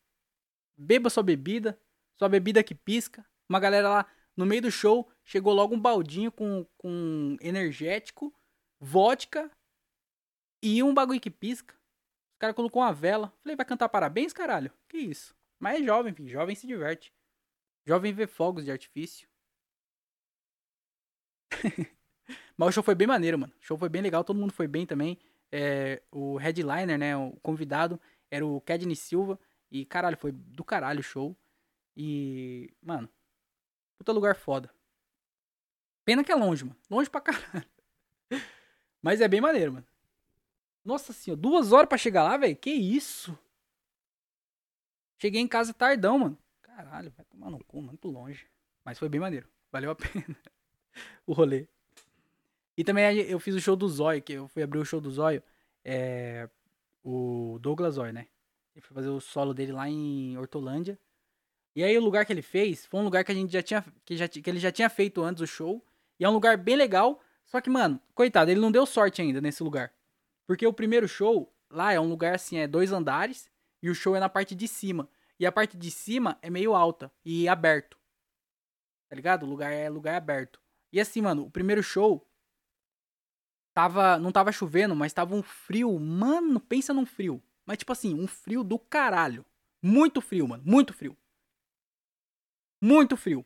[0.77, 1.79] Beba sua bebida,
[2.17, 3.25] sua bebida que pisca.
[3.49, 8.35] Uma galera lá no meio do show chegou logo um baldinho com, com energético,
[8.79, 9.51] vodka
[10.63, 11.75] e um bagulho que pisca.
[12.37, 13.33] O cara colocou uma vela.
[13.43, 14.71] Falei, vai cantar parabéns, caralho?
[14.89, 15.35] Que isso?
[15.59, 16.29] Mas é jovem, filho.
[16.29, 17.13] Jovem se diverte.
[17.87, 19.29] Jovem vê fogos de artifício.
[22.57, 23.53] Mas o show foi bem maneiro, mano.
[23.61, 25.19] O show foi bem legal, todo mundo foi bem também.
[25.53, 29.39] É, o headliner, né, o convidado, era o Kedney Silva.
[29.71, 31.37] E, caralho, foi do caralho o show.
[31.97, 33.09] E, mano,
[33.97, 34.75] puta lugar foda.
[36.05, 36.77] Pena que é longe, mano.
[36.91, 37.69] Longe pra caralho.
[39.01, 39.87] Mas é bem maneiro, mano.
[40.85, 42.57] Nossa senhora, duas horas pra chegar lá, velho?
[42.57, 43.39] Que isso?
[45.19, 46.39] Cheguei em casa tardão, mano.
[46.77, 48.47] Caralho, vai tomar no cu, muito longe.
[48.85, 49.49] Mas foi bem maneiro.
[49.73, 50.37] Valeu a pena
[51.27, 51.67] o rolê.
[52.77, 55.11] E também eu fiz o show do Zóio, que eu fui abrir o show do
[55.11, 55.43] Zóio.
[55.83, 56.47] É,
[57.03, 58.27] o Douglas Zóio, né?
[58.75, 60.99] Ele foi fazer o solo dele lá em Hortolândia.
[61.75, 63.83] E aí o lugar que ele fez foi um lugar que a gente já tinha.
[64.05, 65.83] Que, já, que ele já tinha feito antes do show.
[66.21, 67.23] E é um lugar bem legal.
[67.47, 69.95] Só que, mano, coitado, ele não deu sorte ainda nesse lugar.
[70.47, 73.49] Porque o primeiro show lá é um lugar assim, é dois andares.
[73.83, 75.09] E o show é na parte de cima.
[75.39, 77.99] E a parte de cima é meio alta e aberto.
[79.09, 79.45] Tá ligado?
[79.45, 80.61] O lugar é lugar aberto.
[80.93, 82.27] E assim, mano, o primeiro show
[83.75, 87.43] tava, não tava chovendo, mas tava um frio, mano, pensa num frio.
[87.67, 89.45] Mas tipo assim, um frio do caralho.
[89.83, 91.17] Muito frio, mano, muito frio.
[92.81, 93.45] Muito frio.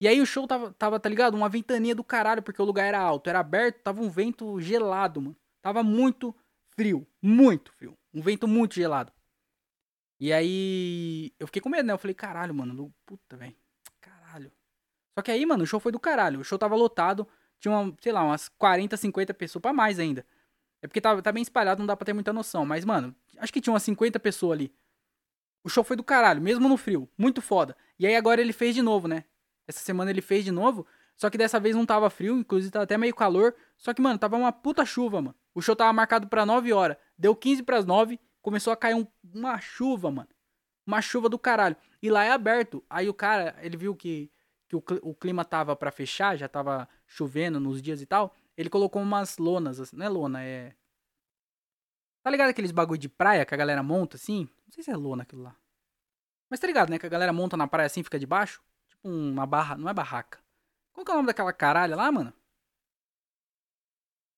[0.00, 1.34] E aí o show tava, tava, tá ligado?
[1.34, 5.20] Uma ventania do caralho, porque o lugar era alto, era aberto, tava um vento gelado,
[5.20, 5.36] mano.
[5.60, 6.34] Tava muito
[6.70, 7.96] frio, muito frio.
[8.12, 9.12] Um vento muito gelado.
[10.20, 11.94] E aí eu fiquei com medo, né?
[11.94, 13.56] Eu falei, caralho, mano, puta, velho.
[14.00, 14.52] Caralho.
[15.18, 16.40] Só que aí, mano, o show foi do caralho.
[16.40, 17.26] O show tava lotado.
[17.58, 20.26] Tinha, uma, sei lá, umas 40, 50 pessoas pra mais ainda.
[20.82, 22.66] É porque tá, tá bem espalhado, não dá pra ter muita noção.
[22.66, 24.74] Mas, mano, acho que tinha umas 50 pessoas ali.
[25.64, 27.08] O show foi do caralho, mesmo no frio.
[27.16, 27.76] Muito foda.
[27.98, 29.24] E aí agora ele fez de novo, né?
[29.66, 30.86] Essa semana ele fez de novo.
[31.16, 33.54] Só que dessa vez não tava frio, inclusive tava até meio calor.
[33.76, 35.34] Só que, mano, tava uma puta chuva, mano.
[35.54, 36.96] O show tava marcado pra 9 horas.
[37.18, 38.18] Deu 15 pras 9.
[38.42, 40.28] Começou a cair um, uma chuva, mano.
[40.86, 41.76] Uma chuva do caralho.
[42.02, 42.84] E lá é aberto.
[42.88, 44.30] Aí o cara, ele viu que
[44.70, 48.70] que o, o clima tava para fechar, já tava chovendo nos dias e tal, ele
[48.70, 50.76] colocou umas lonas, assim, não é lona, é.
[52.22, 54.48] Tá ligado aqueles bagulho de praia que a galera monta assim?
[54.64, 55.56] Não sei se é lona aquilo lá.
[56.48, 56.98] Mas tá ligado, né?
[56.98, 58.62] Que a galera monta na praia assim, fica debaixo?
[58.88, 59.76] Tipo uma barra.
[59.76, 60.38] Não é barraca.
[60.92, 62.32] Qual que é o nome daquela caralha lá, mano?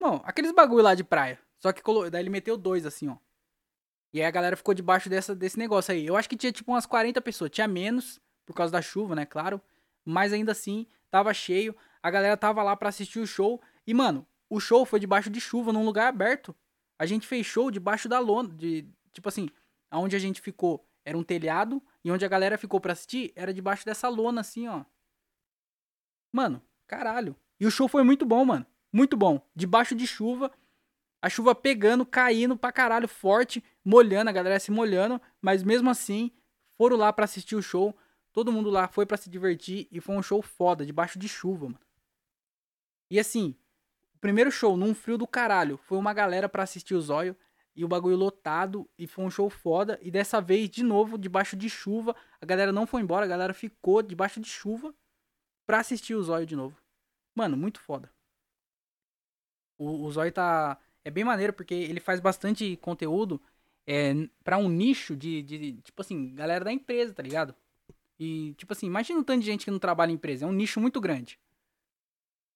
[0.00, 1.40] Bom, aqueles bagulho lá de praia.
[1.58, 2.08] Só que colo...
[2.08, 3.16] daí ele meteu dois assim, ó.
[4.12, 6.06] E aí a galera ficou debaixo dessa, desse negócio aí.
[6.06, 7.50] Eu acho que tinha tipo umas 40 pessoas.
[7.50, 9.24] Tinha menos, por causa da chuva, né?
[9.24, 9.60] Claro
[10.04, 11.74] mas ainda assim tava cheio.
[12.02, 13.60] A galera tava lá para assistir o show.
[13.86, 16.54] E, mano, o show foi debaixo de chuva, num lugar aberto.
[16.98, 18.48] A gente fez show debaixo da lona.
[18.48, 19.48] De, tipo assim,
[19.90, 21.82] aonde a gente ficou era um telhado.
[22.04, 24.84] E onde a galera ficou pra assistir era debaixo dessa lona, assim, ó.
[26.32, 27.36] Mano, caralho.
[27.60, 28.66] E o show foi muito bom, mano.
[28.92, 29.40] Muito bom.
[29.54, 30.50] Debaixo de chuva.
[31.22, 36.32] A chuva pegando, caindo pra caralho forte, molhando, a galera se molhando, mas mesmo assim,
[36.76, 37.96] foram lá para assistir o show.
[38.32, 41.66] Todo mundo lá foi para se divertir e foi um show foda, debaixo de chuva,
[41.66, 41.80] mano.
[43.08, 43.54] E assim,
[44.14, 47.36] o primeiro show num frio do caralho, foi uma galera para assistir o Zóio
[47.74, 49.98] e o bagulho lotado e foi um show foda.
[50.02, 53.54] E dessa vez, de novo, debaixo de chuva, a galera não foi embora, a galera
[53.54, 54.94] ficou debaixo de chuva
[55.66, 56.76] pra assistir o Zóio de novo.
[57.34, 58.10] Mano, muito foda.
[59.78, 60.78] O, o Zóio tá.
[61.04, 63.40] É bem maneiro porque ele faz bastante conteúdo
[63.86, 64.12] é,
[64.44, 67.54] para um nicho de, de, tipo assim, galera da empresa, tá ligado?
[68.18, 70.44] E, tipo assim, imagina um tanto de gente que não trabalha em empresa.
[70.44, 71.40] É um nicho muito grande.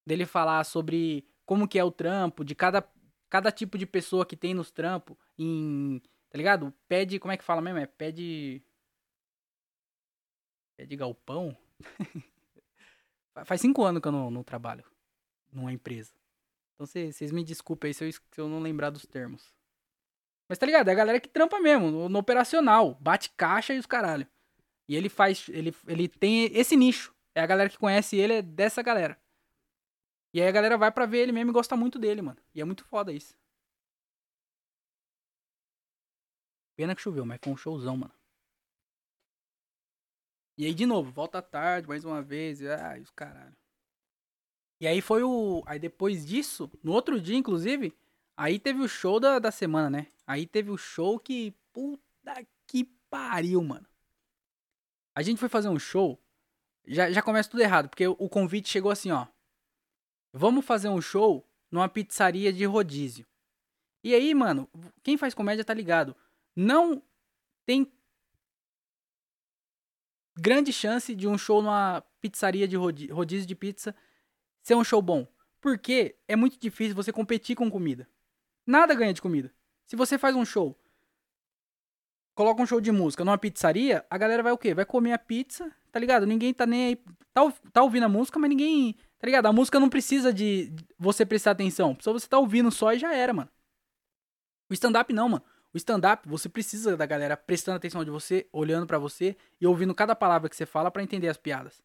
[0.05, 2.87] Dele falar sobre como que é o trampo, de cada,
[3.29, 6.01] cada tipo de pessoa que tem nos trampos, em.
[6.29, 6.73] Tá ligado?
[6.87, 7.19] Pede.
[7.19, 7.79] Como é que fala mesmo?
[7.79, 8.63] É pede.
[10.77, 11.57] Pede galpão?
[13.45, 14.85] Faz cinco anos que eu não, não trabalho
[15.51, 16.16] numa empresa.
[16.77, 19.51] Então vocês me desculpem aí se eu, se eu não lembrar dos termos.
[20.47, 20.87] Mas tá ligado?
[20.87, 22.93] É a galera que trampa mesmo, no, no operacional.
[23.01, 24.27] Bate caixa e os caralho.
[24.87, 25.49] E ele faz.
[25.49, 27.15] Ele, ele tem esse nicho.
[27.35, 29.19] É a galera que conhece ele, é dessa galera.
[30.33, 32.39] E aí a galera vai pra ver ele mesmo e gosta muito dele, mano.
[32.53, 33.35] E é muito foda isso.
[36.75, 38.13] Pena que choveu, mas foi um showzão, mano.
[40.59, 42.63] E aí, de novo, volta tarde, mais uma vez.
[42.63, 43.55] Ai, os caralho.
[44.79, 45.63] E aí foi o.
[45.65, 47.93] Aí depois disso, no outro dia, inclusive,
[48.35, 50.07] aí teve o show da, da semana, né?
[50.25, 51.53] Aí teve o show que.
[51.73, 53.87] Puta que pariu, mano.
[55.15, 56.19] A gente foi fazer um show.
[56.85, 59.27] Já, já começa tudo errado, porque o convite chegou assim, ó.
[60.31, 63.25] Vamos fazer um show numa pizzaria de rodízio.
[64.03, 64.69] E aí, mano,
[65.03, 66.15] quem faz comédia tá ligado.
[66.55, 67.01] Não
[67.65, 67.91] tem
[70.37, 73.95] grande chance de um show numa pizzaria de rodízio de pizza
[74.67, 75.25] ser um show bom.
[75.61, 78.07] Porque é muito difícil você competir com comida.
[78.65, 79.51] Nada ganha de comida.
[79.85, 80.77] Se você faz um show,
[82.35, 84.73] coloca um show de música numa pizzaria, a galera vai o quê?
[84.73, 86.25] Vai comer a pizza, tá ligado?
[86.25, 86.95] Ninguém tá nem aí.
[87.33, 88.93] Tá, tá ouvindo a música, mas ninguém.
[89.17, 89.45] Tá ligado?
[89.45, 91.97] A música não precisa de você prestar atenção.
[92.01, 93.49] Só você tá ouvindo só e já era, mano.
[94.69, 95.43] O stand-up não, mano.
[95.73, 99.95] O stand-up, você precisa da galera prestando atenção de você, olhando para você e ouvindo
[99.95, 101.81] cada palavra que você fala para entender as piadas.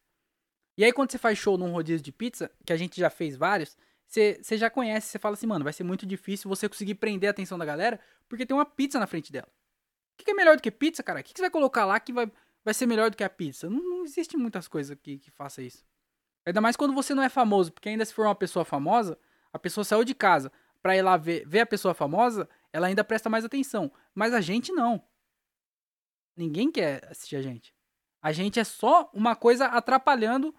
[0.77, 3.35] E aí, quando você faz show num rodízio de pizza, que a gente já fez
[3.35, 6.95] vários, você, você já conhece, você fala assim, mano, vai ser muito difícil você conseguir
[6.95, 9.47] prender a atenção da galera, porque tem uma pizza na frente dela.
[10.13, 11.19] O que, que é melhor do que pizza, cara?
[11.19, 12.31] O que, que você vai colocar lá que vai,
[12.63, 13.69] vai ser melhor do que a pizza?
[13.69, 15.83] Não, não existe muitas coisas que, que faça isso.
[16.45, 19.17] Ainda mais quando você não é famoso, porque ainda se for uma pessoa famosa,
[19.51, 20.51] a pessoa saiu de casa
[20.81, 23.91] pra ir lá ver, ver a pessoa famosa, ela ainda presta mais atenção.
[24.13, 25.01] Mas a gente não.
[26.35, 27.73] Ninguém quer assistir a gente.
[28.21, 30.53] A gente é só uma coisa atrapalhando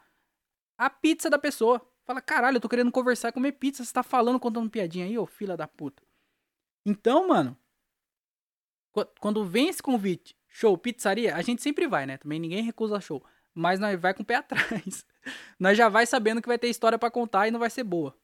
[0.77, 1.81] a pizza da pessoa.
[2.05, 3.85] Fala, caralho, eu tô querendo conversar e comer pizza.
[3.85, 6.03] Você tá falando, contando piadinha aí, ô filha da puta.
[6.85, 7.57] Então, mano,
[9.19, 12.19] quando vem esse convite, show, pizzaria, a gente sempre vai, né?
[12.19, 13.25] Também ninguém recusa show.
[13.55, 15.07] Mas nós vai com o pé atrás.
[15.59, 18.17] nós já vai sabendo que vai ter história para contar e não vai ser boa.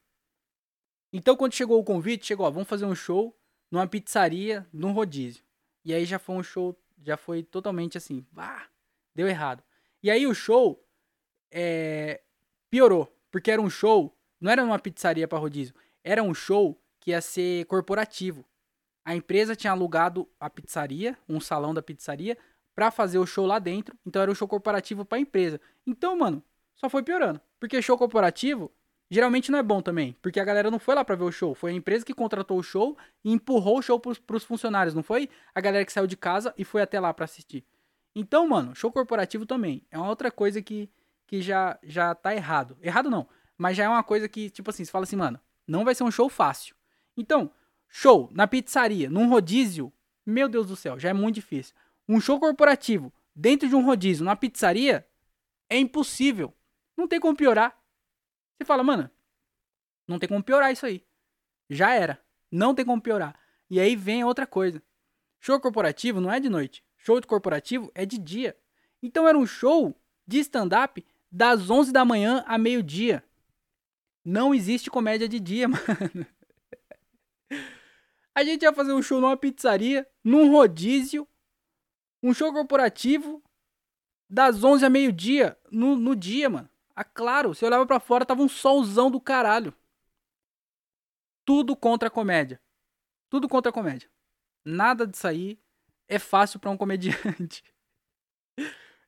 [1.13, 3.37] Então, quando chegou o convite, chegou, ó, vamos fazer um show
[3.71, 5.43] numa pizzaria, num rodízio.
[5.85, 8.69] E aí já foi um show, já foi totalmente assim, bah,
[9.15, 9.63] deu errado.
[10.03, 10.87] E aí o show
[11.51, 12.23] é,
[12.71, 17.11] piorou, porque era um show, não era uma pizzaria para rodízio, era um show que
[17.11, 18.45] ia ser corporativo.
[19.05, 22.37] A empresa tinha alugado a pizzaria, um salão da pizzaria,
[22.75, 23.97] para fazer o show lá dentro.
[24.07, 25.61] Então era um show corporativo para a empresa.
[25.87, 26.43] Então, mano,
[26.75, 27.41] só foi piorando.
[27.59, 28.71] Porque show corporativo
[29.11, 30.17] geralmente não é bom também.
[30.23, 31.55] Porque a galera não foi lá para ver o show.
[31.55, 34.95] Foi a empresa que contratou o show e empurrou o show pros, pros funcionários.
[34.95, 37.65] Não foi a galera que saiu de casa e foi até lá para assistir.
[38.15, 39.83] Então, mano, show corporativo também.
[39.91, 40.89] É uma outra coisa que
[41.31, 42.77] que já, já tá errado.
[42.83, 45.85] Errado não, mas já é uma coisa que, tipo assim, você fala assim, mano, não
[45.85, 46.75] vai ser um show fácil.
[47.17, 47.53] Então,
[47.89, 49.93] show na pizzaria, num rodízio,
[50.27, 51.73] meu Deus do céu, já é muito difícil.
[52.09, 55.07] Um show corporativo dentro de um rodízio, na pizzaria,
[55.69, 56.53] é impossível.
[56.97, 57.81] Não tem como piorar.
[58.59, 59.09] Você fala, mano,
[60.09, 61.07] não tem como piorar isso aí.
[61.69, 62.21] Já era.
[62.51, 63.39] Não tem como piorar.
[63.71, 64.83] E aí vem outra coisa.
[65.39, 66.83] Show corporativo não é de noite.
[66.97, 68.59] Show de corporativo é de dia.
[69.01, 73.25] Então era um show de stand-up das 11 da manhã a meio-dia.
[74.25, 76.27] Não existe comédia de dia, mano.
[78.35, 81.27] A gente ia fazer um show numa pizzaria, num rodízio,
[82.23, 83.43] um show corporativo
[84.29, 86.71] das 11 a meio-dia, no, no dia, mano.
[86.95, 89.75] Ah, claro, você olhava para fora, tava um solzão do caralho.
[91.45, 92.61] Tudo contra a comédia.
[93.29, 94.09] Tudo contra a comédia.
[94.65, 95.59] Nada disso aí
[96.07, 97.65] é fácil para um comediante.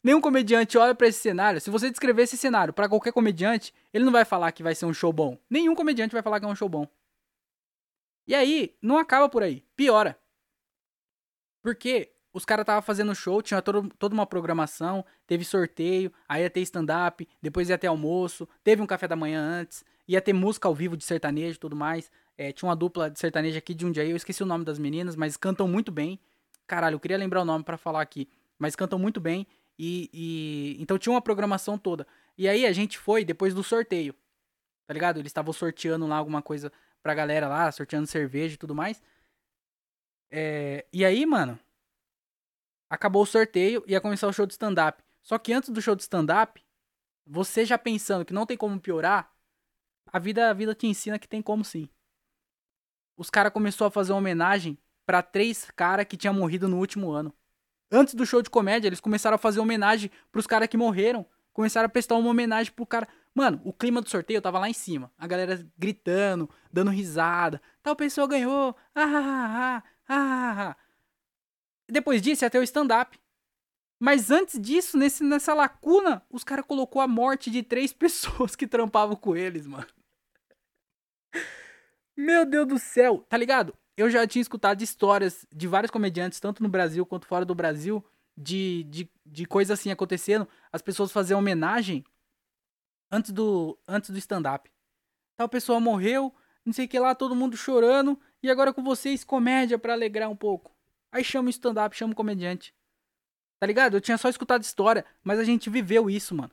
[0.03, 1.61] Nenhum comediante olha para esse cenário.
[1.61, 4.86] Se você descrever esse cenário para qualquer comediante, ele não vai falar que vai ser
[4.86, 5.38] um show bom.
[5.48, 6.88] Nenhum comediante vai falar que é um show bom.
[8.26, 9.64] E aí, não acaba por aí.
[9.76, 10.18] Piora.
[11.62, 16.50] Porque os caras estavam fazendo show, tinha todo, toda uma programação, teve sorteio, aí ia
[16.50, 20.66] ter stand-up, depois ia ter almoço, teve um café da manhã antes, ia ter música
[20.66, 22.11] ao vivo de sertanejo e tudo mais.
[22.36, 24.78] É, tinha uma dupla de sertanejo aqui de um dia, eu esqueci o nome das
[24.78, 26.18] meninas, mas cantam muito bem.
[26.66, 28.28] Caralho, eu queria lembrar o nome para falar aqui,
[28.59, 29.46] mas cantam muito bem.
[29.78, 32.06] E, e, então tinha uma programação toda.
[32.36, 34.14] E aí a gente foi depois do sorteio.
[34.86, 35.18] Tá ligado?
[35.18, 39.02] Eles estavam sorteando lá alguma coisa pra galera lá, sorteando cerveja e tudo mais.
[40.30, 41.58] É, e aí, mano,
[42.88, 45.02] acabou o sorteio e ia começar o show de stand-up.
[45.22, 46.64] Só que antes do show de stand-up,
[47.26, 49.32] você já pensando que não tem como piorar,
[50.06, 51.88] a vida, a vida te ensina que tem como sim.
[53.16, 57.10] Os caras começaram a fazer uma homenagem para três caras que tinham morrido no último
[57.12, 57.32] ano.
[57.95, 61.26] Antes do show de comédia, eles começaram a fazer homenagem pros caras que morreram.
[61.53, 63.07] Começaram a prestar uma homenagem pro cara.
[63.34, 65.12] Mano, o clima do sorteio tava lá em cima.
[65.18, 67.61] A galera gritando, dando risada.
[67.82, 68.74] Tal pessoa ganhou.
[68.95, 70.76] Ah, ah, ah, ah, ah.
[71.86, 73.20] Depois disso, ter o stand-up.
[74.01, 78.66] Mas antes disso, nesse, nessa lacuna, os caras colocou a morte de três pessoas que
[78.66, 79.86] trampavam com eles, mano.
[82.16, 83.76] Meu Deus do céu, tá ligado?
[83.97, 88.05] Eu já tinha escutado histórias de vários comediantes, tanto no Brasil quanto fora do Brasil,
[88.36, 92.05] de, de, de coisas assim acontecendo, as pessoas faziam homenagem
[93.11, 94.70] antes do, antes do stand-up.
[95.36, 96.34] Tal pessoa morreu,
[96.64, 100.30] não sei o que lá, todo mundo chorando, e agora com vocês, comédia para alegrar
[100.30, 100.74] um pouco.
[101.11, 102.74] Aí chama o stand-up, chama o comediante.
[103.61, 103.97] Tá ligado?
[103.97, 106.51] Eu tinha só escutado história, mas a gente viveu isso, mano.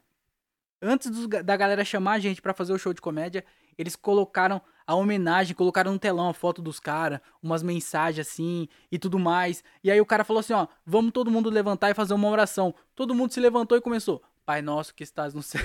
[0.82, 3.46] Antes dos, da galera chamar a gente para fazer o show de comédia,
[3.78, 8.98] eles colocaram a homenagem, colocaram no telão a foto dos caras, umas mensagens assim e
[8.98, 9.64] tudo mais.
[9.84, 12.74] E aí o cara falou assim, ó, vamos todo mundo levantar e fazer uma oração.
[12.96, 15.62] Todo mundo se levantou e começou, Pai nosso que estás no céu.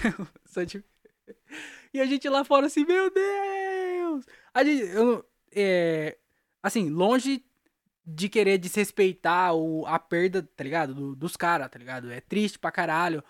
[1.95, 4.27] e a gente lá fora assim, meu Deus!
[4.53, 5.25] A gente, eu,
[5.57, 6.19] é,
[6.63, 7.43] assim, longe
[8.05, 10.95] de querer desrespeitar o, a perda, tá ligado?
[10.95, 12.13] Do, dos caras, tá ligado?
[12.13, 13.25] É triste pra caralho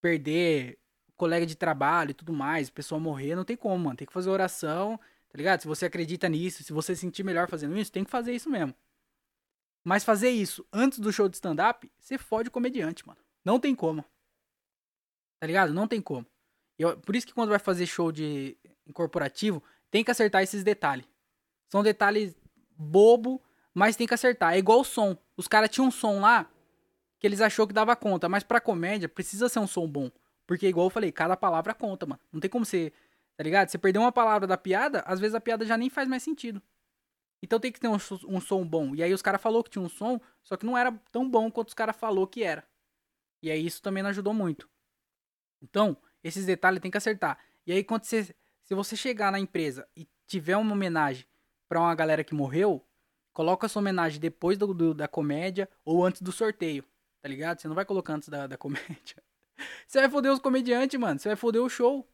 [0.00, 0.80] perder
[1.22, 3.96] colega de trabalho e tudo mais, pessoa morrer, não tem como, mano.
[3.96, 4.98] Tem que fazer oração,
[5.28, 5.60] tá ligado?
[5.60, 8.50] Se você acredita nisso, se você se sentir melhor fazendo isso, tem que fazer isso
[8.50, 8.74] mesmo.
[9.84, 13.20] Mas fazer isso antes do show de stand-up, você fode o comediante, mano.
[13.44, 14.04] Não tem como.
[15.38, 15.72] Tá ligado?
[15.72, 16.26] Não tem como.
[16.76, 18.58] Eu, por isso que quando vai fazer show de
[18.92, 19.62] corporativo,
[19.92, 21.06] tem que acertar esses detalhes.
[21.68, 22.34] São detalhes
[22.76, 23.40] bobo,
[23.72, 24.54] mas tem que acertar.
[24.54, 25.16] É igual o som.
[25.36, 26.50] Os caras tinham um som lá
[27.20, 30.10] que eles achou que dava conta, mas pra comédia precisa ser um som bom.
[30.46, 32.20] Porque, igual eu falei, cada palavra conta, mano.
[32.32, 32.92] Não tem como você
[33.36, 33.68] Tá ligado?
[33.68, 36.62] Você perdeu uma palavra da piada, às vezes a piada já nem faz mais sentido.
[37.42, 37.96] Então tem que ter um,
[38.28, 38.94] um som bom.
[38.94, 41.50] E aí os caras falou que tinha um som, só que não era tão bom
[41.50, 42.64] quanto os caras falou que era.
[43.42, 44.68] E aí isso também não ajudou muito.
[45.60, 47.38] Então, esses detalhes tem que acertar.
[47.66, 48.34] E aí quando você
[48.64, 51.26] se você chegar na empresa e tiver uma homenagem
[51.68, 52.86] para uma galera que morreu,
[53.32, 56.84] coloca essa homenagem depois do, do, da comédia ou antes do sorteio,
[57.20, 57.60] tá ligado?
[57.60, 59.20] Você não vai colocar antes da, da comédia.
[59.86, 61.18] Você vai foder os comediantes, mano.
[61.18, 62.08] Você vai foder o show.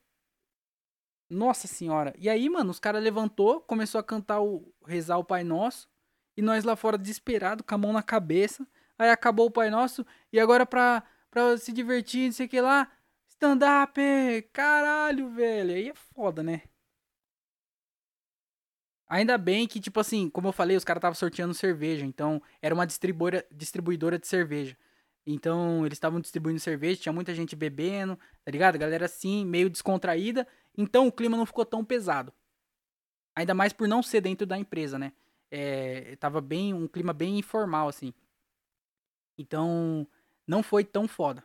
[1.31, 2.15] Nossa senhora.
[2.19, 5.89] E aí, mano, os caras levantou, começou a cantar o rezar o Pai Nosso,
[6.37, 8.67] e nós lá fora desesperado, com a mão na cabeça.
[8.99, 12.61] Aí acabou o Pai Nosso e agora pra, pra se divertir, não sei o que
[12.61, 12.91] lá,
[13.29, 14.01] stand up,
[14.53, 15.75] caralho, velho.
[15.75, 16.63] Aí é foda, né?
[19.09, 22.05] Ainda bem que, tipo assim, como eu falei, os caras estavam sorteando cerveja.
[22.05, 24.77] Então, era uma distribuidora, distribuidora de cerveja.
[25.31, 28.79] Então, eles estavam distribuindo cerveja, tinha muita gente bebendo, tá ligado?
[28.79, 30.49] Galera assim, meio descontraída.
[30.75, 32.33] Então o clima não ficou tão pesado.
[33.37, 35.13] Ainda mais por não ser dentro da empresa, né?
[35.51, 38.15] É, tava bem, um clima bem informal, assim.
[39.37, 40.09] Então,
[40.47, 41.45] não foi tão foda.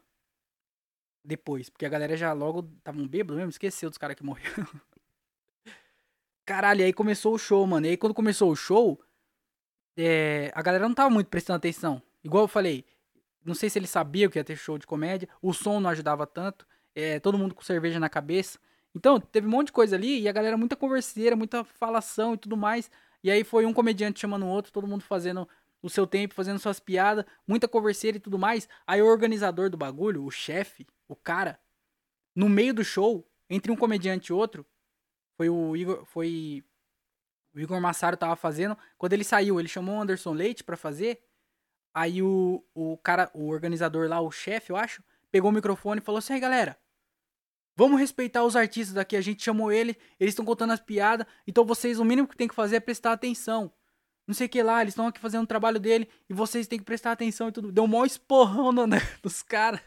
[1.22, 4.66] Depois, porque a galera já logo tava um bêbado mesmo, esqueceu dos caras que morreram.
[6.48, 7.86] Caralho, aí começou o show, mano.
[7.86, 9.04] E aí quando começou o show,
[9.98, 12.02] é, a galera não tava muito prestando atenção.
[12.24, 12.86] Igual eu falei,
[13.46, 16.26] não sei se ele sabia que ia ter show de comédia, o som não ajudava
[16.26, 16.66] tanto,
[16.96, 18.60] é, todo mundo com cerveja na cabeça.
[18.96, 22.38] Então, teve um monte de coisa ali e a galera muita converseira, muita falação e
[22.38, 22.90] tudo mais.
[23.24, 25.48] E aí foi um comediante chamando o outro, todo mundo fazendo
[25.82, 28.70] o seu tempo, fazendo suas piadas, muita converseira e tudo mais.
[28.86, 31.60] Aí o organizador do bagulho, o chefe, o cara,
[32.36, 34.66] no meio do show, entre um comediante e outro,
[35.36, 36.64] foi o Igor, foi
[37.54, 38.78] o Igor Massaro tava fazendo.
[38.98, 41.22] Quando ele saiu, ele chamou o Anderson Leite para fazer.
[41.94, 46.04] Aí o, o cara, o organizador lá, o chefe, eu acho, pegou o microfone e
[46.04, 46.78] falou assim: aí galera,
[47.76, 49.16] Vamos respeitar os artistas aqui.
[49.16, 51.26] A gente chamou ele, eles estão contando as piadas.
[51.48, 53.72] Então vocês, o mínimo que tem que fazer é prestar atenção.
[54.28, 56.80] Não sei o que lá, eles estão aqui fazendo o trabalho dele e vocês têm
[56.80, 57.72] que prestar atenção e tudo.
[57.72, 59.82] Deu um maior esporrão no, né, dos caras.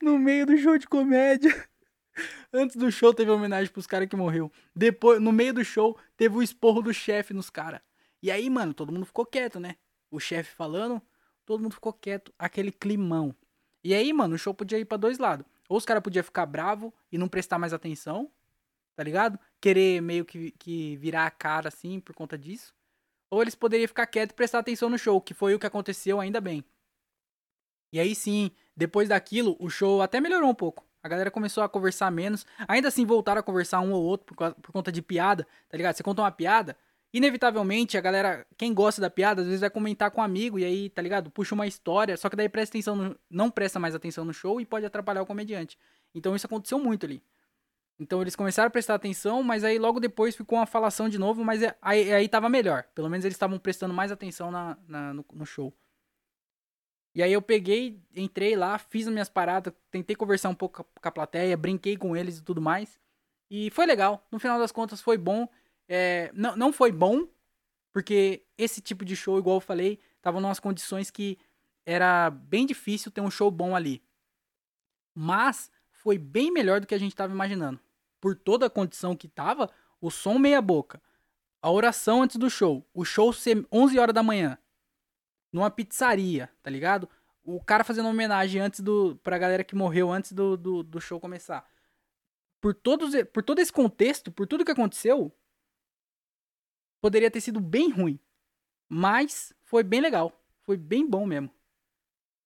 [0.00, 1.68] No meio do show de comédia.
[2.52, 4.50] Antes do show teve homenagem pros caras que morreu.
[4.74, 7.80] Depois, no meio do show, teve o esporro do chefe nos caras.
[8.22, 9.76] E aí, mano, todo mundo ficou quieto, né?
[10.10, 11.02] O chefe falando,
[11.44, 12.32] todo mundo ficou quieto.
[12.38, 13.34] Aquele climão.
[13.82, 15.44] E aí, mano, o show podia ir para dois lados.
[15.68, 18.30] Ou os caras podiam ficar bravo e não prestar mais atenção,
[18.94, 19.38] tá ligado?
[19.60, 22.74] Querer meio que, que virar a cara assim por conta disso.
[23.30, 26.20] Ou eles poderiam ficar quietos e prestar atenção no show, que foi o que aconteceu
[26.20, 26.64] ainda bem.
[27.92, 30.86] E aí sim, depois daquilo, o show até melhorou um pouco.
[31.02, 32.46] A galera começou a conversar menos.
[32.68, 35.96] Ainda assim, voltaram a conversar um ou outro por, por conta de piada, tá ligado?
[35.96, 36.76] Você conta uma piada,
[37.12, 40.64] inevitavelmente a galera, quem gosta da piada, às vezes vai comentar com um amigo e
[40.64, 41.30] aí, tá ligado?
[41.30, 44.60] Puxa uma história, só que daí presta atenção no, não presta mais atenção no show
[44.60, 45.78] e pode atrapalhar o comediante.
[46.14, 47.22] Então isso aconteceu muito ali.
[47.98, 51.44] Então eles começaram a prestar atenção, mas aí logo depois ficou uma falação de novo,
[51.44, 52.84] mas é, aí, aí tava melhor.
[52.94, 55.72] Pelo menos eles estavam prestando mais atenção na, na no, no, show.
[57.14, 61.08] E aí eu peguei, entrei lá, fiz as minhas paradas, tentei conversar um pouco com
[61.08, 62.98] a plateia, brinquei com eles e tudo mais.
[63.50, 64.26] E foi legal.
[64.32, 65.46] No final das contas foi bom.
[65.88, 67.26] É, não, não foi bom,
[67.92, 71.38] porque esse tipo de show, igual eu falei, tava em umas condições que
[71.84, 74.02] era bem difícil ter um show bom ali.
[75.14, 77.78] Mas foi bem melhor do que a gente estava imaginando.
[78.20, 79.70] Por toda a condição que tava,
[80.00, 81.02] o som meia boca,
[81.60, 82.86] a oração antes do show.
[82.94, 84.58] O show ser 11 horas da manhã.
[85.52, 87.08] Numa pizzaria, tá ligado?
[87.44, 89.16] O cara fazendo homenagem antes do.
[89.22, 91.64] pra galera que morreu antes do, do, do show começar.
[92.60, 95.32] Por, todos, por todo esse contexto, por tudo que aconteceu,
[97.02, 98.18] poderia ter sido bem ruim.
[98.88, 100.32] Mas foi bem legal.
[100.62, 101.50] Foi bem bom mesmo.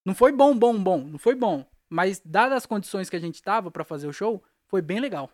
[0.05, 0.99] Não foi bom, bom, bom.
[1.05, 1.65] Não foi bom.
[1.89, 5.31] Mas, dadas as condições que a gente tava para fazer o show, foi bem legal.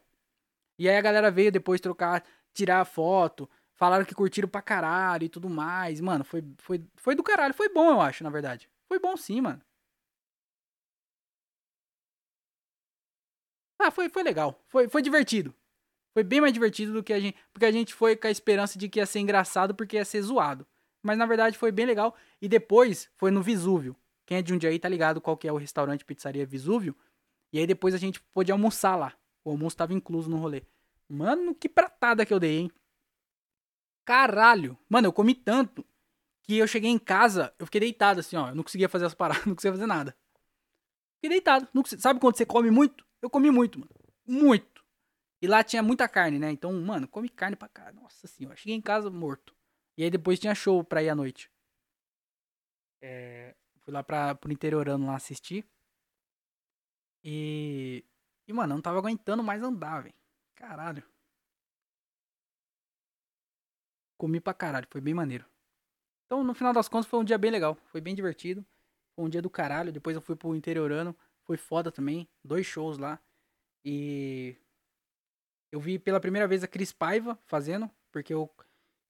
[0.78, 5.28] E aí a galera veio depois trocar, tirar foto, falaram que curtiram pra caralho e
[5.28, 6.00] tudo mais.
[6.00, 7.54] Mano, foi, foi, foi do caralho.
[7.54, 8.68] Foi bom, eu acho, na verdade.
[8.88, 9.62] Foi bom sim, mano.
[13.78, 14.60] Ah, foi, foi legal.
[14.68, 15.54] Foi, foi divertido.
[16.12, 17.36] Foi bem mais divertido do que a gente.
[17.52, 20.22] Porque a gente foi com a esperança de que ia ser engraçado porque ia ser
[20.22, 20.66] zoado.
[21.02, 22.14] Mas na verdade foi bem legal.
[22.40, 23.96] E depois foi no Visúvio.
[24.26, 26.94] Quem é de um dia aí tá ligado qual que é o restaurante Pizzaria Visúvio.
[27.52, 29.12] E aí depois a gente pôde almoçar lá.
[29.44, 30.62] O almoço tava incluso no rolê.
[31.08, 32.70] Mano, que pratada que eu dei, hein?
[34.04, 34.78] Caralho.
[34.88, 35.84] Mano, eu comi tanto
[36.42, 38.48] que eu cheguei em casa, eu fiquei deitado assim, ó.
[38.48, 40.16] Eu não conseguia fazer as paradas, não conseguia fazer nada.
[41.16, 41.68] Fiquei deitado.
[41.72, 43.04] Não, sabe quando você come muito?
[43.20, 43.90] Eu comi muito, mano.
[44.26, 44.71] Muito.
[45.42, 46.52] E lá tinha muita carne, né?
[46.52, 47.92] Então, mano, come carne pra cá.
[47.92, 48.54] Nossa senhora.
[48.56, 49.56] Cheguei em casa morto.
[49.98, 51.50] E aí depois tinha show pra ir à noite.
[53.00, 55.66] É, fui lá pra, pro interiorano lá assistir.
[57.24, 58.04] E.
[58.46, 60.14] E, mano, eu não tava aguentando mais andar, velho.
[60.54, 61.02] Caralho.
[64.16, 65.44] Comi pra caralho, foi bem maneiro.
[66.26, 67.74] Então, no final das contas, foi um dia bem legal.
[67.86, 68.64] Foi bem divertido.
[69.16, 69.92] Foi um dia do caralho.
[69.92, 71.16] Depois eu fui pro interiorano.
[71.42, 72.28] Foi foda também.
[72.44, 73.20] Dois shows lá.
[73.84, 74.56] E.
[75.72, 77.90] Eu vi pela primeira vez a Cris Paiva fazendo.
[78.12, 78.48] Porque eu,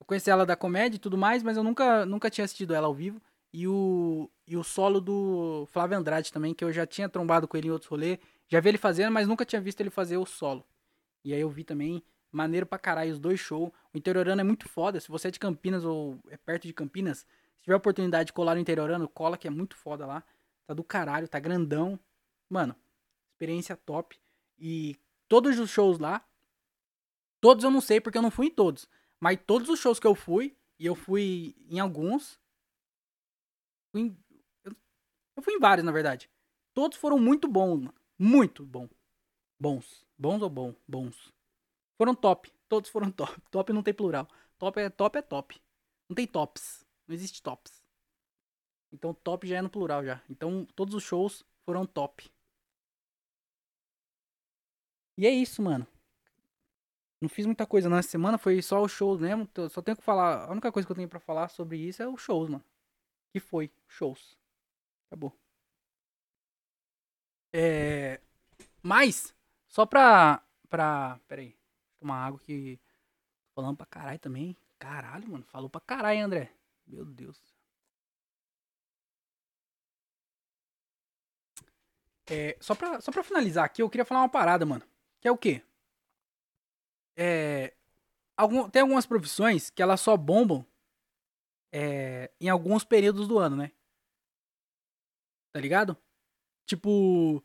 [0.00, 2.86] eu conheci ela da comédia e tudo mais, mas eu nunca, nunca tinha assistido ela
[2.86, 3.20] ao vivo.
[3.52, 7.56] E o, e o solo do Flávio Andrade também, que eu já tinha trombado com
[7.56, 8.18] ele em outros rolês.
[8.48, 10.64] Já vi ele fazendo, mas nunca tinha visto ele fazer o solo.
[11.24, 13.70] E aí eu vi também, maneiro pra caralho, os dois shows.
[13.92, 15.00] O Interiorano é muito foda.
[15.00, 18.54] Se você é de Campinas ou é perto de Campinas, se tiver oportunidade de colar
[18.54, 20.22] no Interiorano, cola que é muito foda lá.
[20.66, 21.98] Tá do caralho, tá grandão.
[22.48, 22.74] Mano,
[23.32, 24.18] experiência top.
[24.58, 24.96] E
[25.28, 26.24] todos os shows lá,
[27.42, 28.88] todos eu não sei porque eu não fui em todos.
[29.20, 32.40] Mas todos os shows que eu fui, e eu fui em alguns,
[33.92, 34.16] Fui em,
[34.64, 34.74] eu,
[35.36, 36.30] eu fui em vários, na verdade.
[36.74, 37.94] Todos foram muito bons, mano.
[38.18, 38.88] Muito bom.
[39.60, 40.04] Bons.
[40.16, 40.74] Bons ou bom?
[40.88, 41.32] Bons.
[41.98, 42.50] Foram top.
[42.68, 43.38] Todos foram top.
[43.50, 44.26] Top não tem plural.
[44.58, 45.62] Top é top é top.
[46.08, 46.86] Não tem tops.
[47.06, 47.84] Não existe tops.
[48.90, 50.22] Então top já é no plural já.
[50.30, 52.30] Então todos os shows foram top.
[55.18, 55.86] E é isso, mano.
[57.22, 59.48] Não fiz muita coisa nessa semana, foi só os shows mesmo.
[59.70, 60.44] Só tenho que falar.
[60.44, 62.64] A única coisa que eu tenho para falar sobre isso é os shows, mano
[63.32, 64.38] que foi shows.
[65.06, 65.36] Acabou.
[67.52, 68.20] É,
[68.82, 69.34] mas,
[69.68, 70.42] só pra.
[70.68, 71.56] pra pera aí.
[72.00, 72.78] Tomar água que.
[73.54, 74.56] Falando pra caralho também.
[74.78, 75.44] Caralho, mano.
[75.44, 76.52] Falou pra caralho, André.
[76.86, 77.38] Meu Deus.
[82.30, 84.82] É, só, pra, só pra finalizar aqui, eu queria falar uma parada, mano.
[85.20, 85.62] Que é o quê?
[87.16, 87.74] É,
[88.36, 90.66] algum, tem algumas profissões que elas só bombam
[91.72, 93.72] é, em alguns períodos do ano, né?
[95.52, 95.96] Tá ligado?
[96.66, 97.42] Tipo.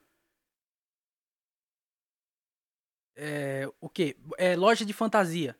[3.15, 4.15] É, o que?
[4.37, 5.57] É loja de fantasia.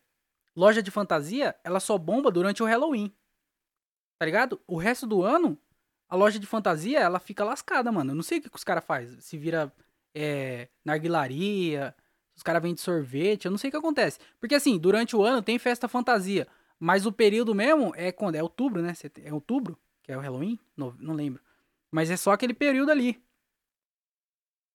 [0.56, 3.16] Loja de fantasia, ela só bomba durante o Halloween.
[4.20, 4.62] Tá ligado?
[4.66, 5.58] O resto do ano,
[6.10, 8.12] a loja de fantasia, ela fica lascada, mano.
[8.12, 9.20] Eu não sei o que, os caras fazem.
[9.20, 9.72] Se vira
[10.16, 11.96] é, narguilaria,
[12.38, 14.20] os caras vendem sorvete, eu não sei o que acontece.
[14.40, 16.48] Porque assim, durante o ano tem festa fantasia.
[16.80, 18.36] Mas o período mesmo é quando?
[18.36, 18.94] É outubro, né?
[19.24, 20.60] É outubro, que é o Halloween?
[20.76, 21.42] Não, não lembro.
[21.90, 23.20] Mas é só aquele período ali.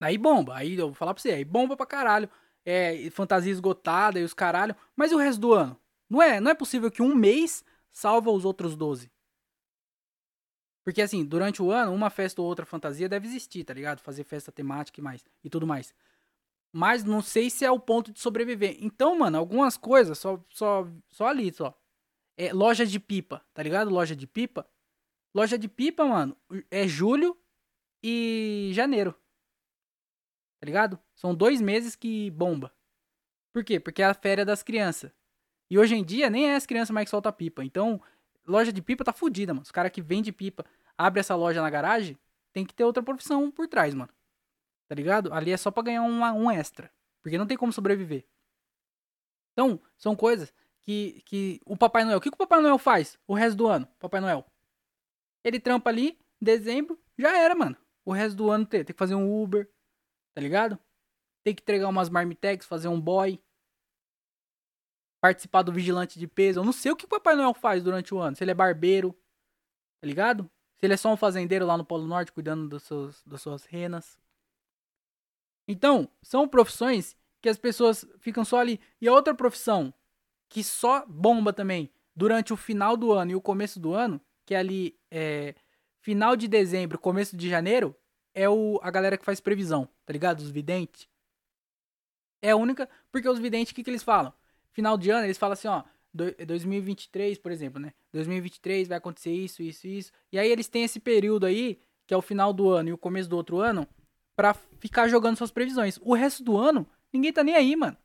[0.00, 0.56] Aí bomba.
[0.56, 2.28] Aí eu vou falar pra você, aí bomba pra caralho.
[2.64, 4.74] É, fantasia esgotada e os caralho.
[4.96, 5.78] Mas e o resto do ano?
[6.10, 9.08] Não é, não é possível que um mês salva os outros 12.
[10.82, 14.00] Porque assim, durante o ano, uma festa ou outra fantasia deve existir, tá ligado?
[14.00, 15.94] Fazer festa temática e mais e tudo mais.
[16.73, 18.77] Mas não sei se é o ponto de sobreviver.
[18.81, 21.79] Então, mano, algumas coisas só só só ali, só.
[22.37, 23.91] É, loja de pipa, tá ligado?
[23.91, 24.66] Loja de pipa.
[25.35, 26.37] Loja de pipa, mano,
[26.70, 27.37] é julho
[28.03, 29.14] e janeiro.
[30.61, 30.99] Tá ligado?
[31.14, 32.73] São dois meses que bomba.
[33.53, 33.79] Por quê?
[33.79, 35.12] Porque é a férias das crianças.
[35.70, 37.64] E hoje em dia nem é as crianças mais que soltam pipa.
[37.64, 38.01] Então,
[38.47, 39.62] loja de pipa tá fodida, mano.
[39.62, 40.64] Os caras que vendem pipa,
[40.97, 42.18] abre essa loja na garagem,
[42.53, 44.12] tem que ter outra profissão por trás, mano.
[44.93, 45.32] Tá ligado?
[45.32, 46.93] Ali é só pra ganhar uma, um extra.
[47.22, 48.26] Porque não tem como sobreviver.
[49.55, 52.18] Então, são coisas que, que o Papai Noel.
[52.18, 53.88] O que, que o Papai Noel faz o resto do ano?
[53.99, 54.47] Papai Noel.
[55.43, 57.74] Ele trampa ali, dezembro, já era, mano.
[58.05, 59.66] O resto do ano tem, tem que fazer um Uber,
[60.34, 60.78] tá ligado?
[61.43, 63.43] Tem que entregar umas marmitex, fazer um boy.
[65.22, 66.61] participar do vigilante de peso.
[66.61, 68.36] Eu não sei o que o Papai Noel faz durante o ano.
[68.36, 69.18] Se ele é barbeiro,
[70.03, 70.51] tá ligado?
[70.76, 73.64] Se ele é só um fazendeiro lá no Polo Norte cuidando dos seus, das suas
[73.64, 74.20] renas.
[75.66, 78.80] Então, são profissões que as pessoas ficam só ali.
[79.00, 79.92] E a outra profissão
[80.48, 84.54] que só bomba também durante o final do ano e o começo do ano, que
[84.54, 85.54] é ali é,
[86.00, 87.96] final de dezembro, começo de janeiro,
[88.34, 90.40] é o, a galera que faz previsão, tá ligado?
[90.40, 91.08] Os videntes.
[92.40, 92.88] É a única.
[93.10, 94.32] Porque os videntes, o que, que eles falam?
[94.72, 95.82] Final de ano, eles falam assim, ó.
[96.14, 97.94] 2023, por exemplo, né?
[98.12, 100.12] 2023 vai acontecer isso, isso, isso.
[100.30, 102.98] E aí eles têm esse período aí, que é o final do ano e o
[102.98, 103.88] começo do outro ano,
[104.43, 106.01] para ficar jogando suas previsões.
[106.03, 107.97] O resto do ano, ninguém tá nem aí, mano.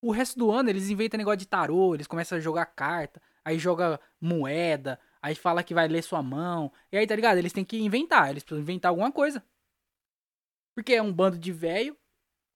[0.00, 3.58] O resto do ano eles inventam negócio de tarô, eles começam a jogar carta, aí
[3.58, 6.72] joga moeda, aí fala que vai ler sua mão.
[6.92, 7.38] E aí, tá ligado?
[7.38, 9.44] Eles têm que inventar, eles precisam inventar alguma coisa.
[10.72, 11.96] Porque é um bando de velho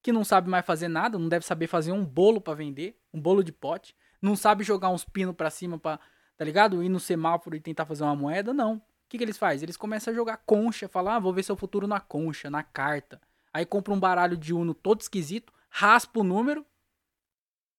[0.01, 3.21] que não sabe mais fazer nada, não deve saber fazer um bolo para vender, um
[3.21, 3.93] bolo de pote,
[4.23, 5.99] não sabe jogar uns pinos para cima para,
[6.37, 6.81] tá ligado?
[6.81, 8.81] Ir no semáforo e tentar fazer uma moeda, não.
[9.11, 9.67] O que, que eles fazem?
[9.67, 13.21] Eles começam a jogar concha, falar, ah, vou ver seu futuro na concha, na carta.
[13.53, 16.65] Aí compra um baralho de Uno todo esquisito, raspa o número,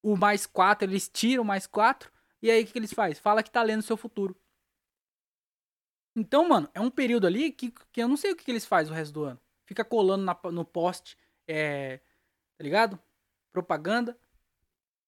[0.04, 2.12] o mais quatro, eles tiram mais quatro,
[2.42, 3.16] e aí o que, que eles fazem?
[3.16, 4.36] Fala que tá lendo seu futuro.
[6.14, 8.66] Então, mano, é um período ali que, que eu não sei o que, que eles
[8.66, 9.40] fazem o resto do ano.
[9.66, 11.18] Fica colando na, no poste
[11.48, 12.02] é,
[12.62, 13.00] Tá ligado?
[13.52, 14.16] Propaganda.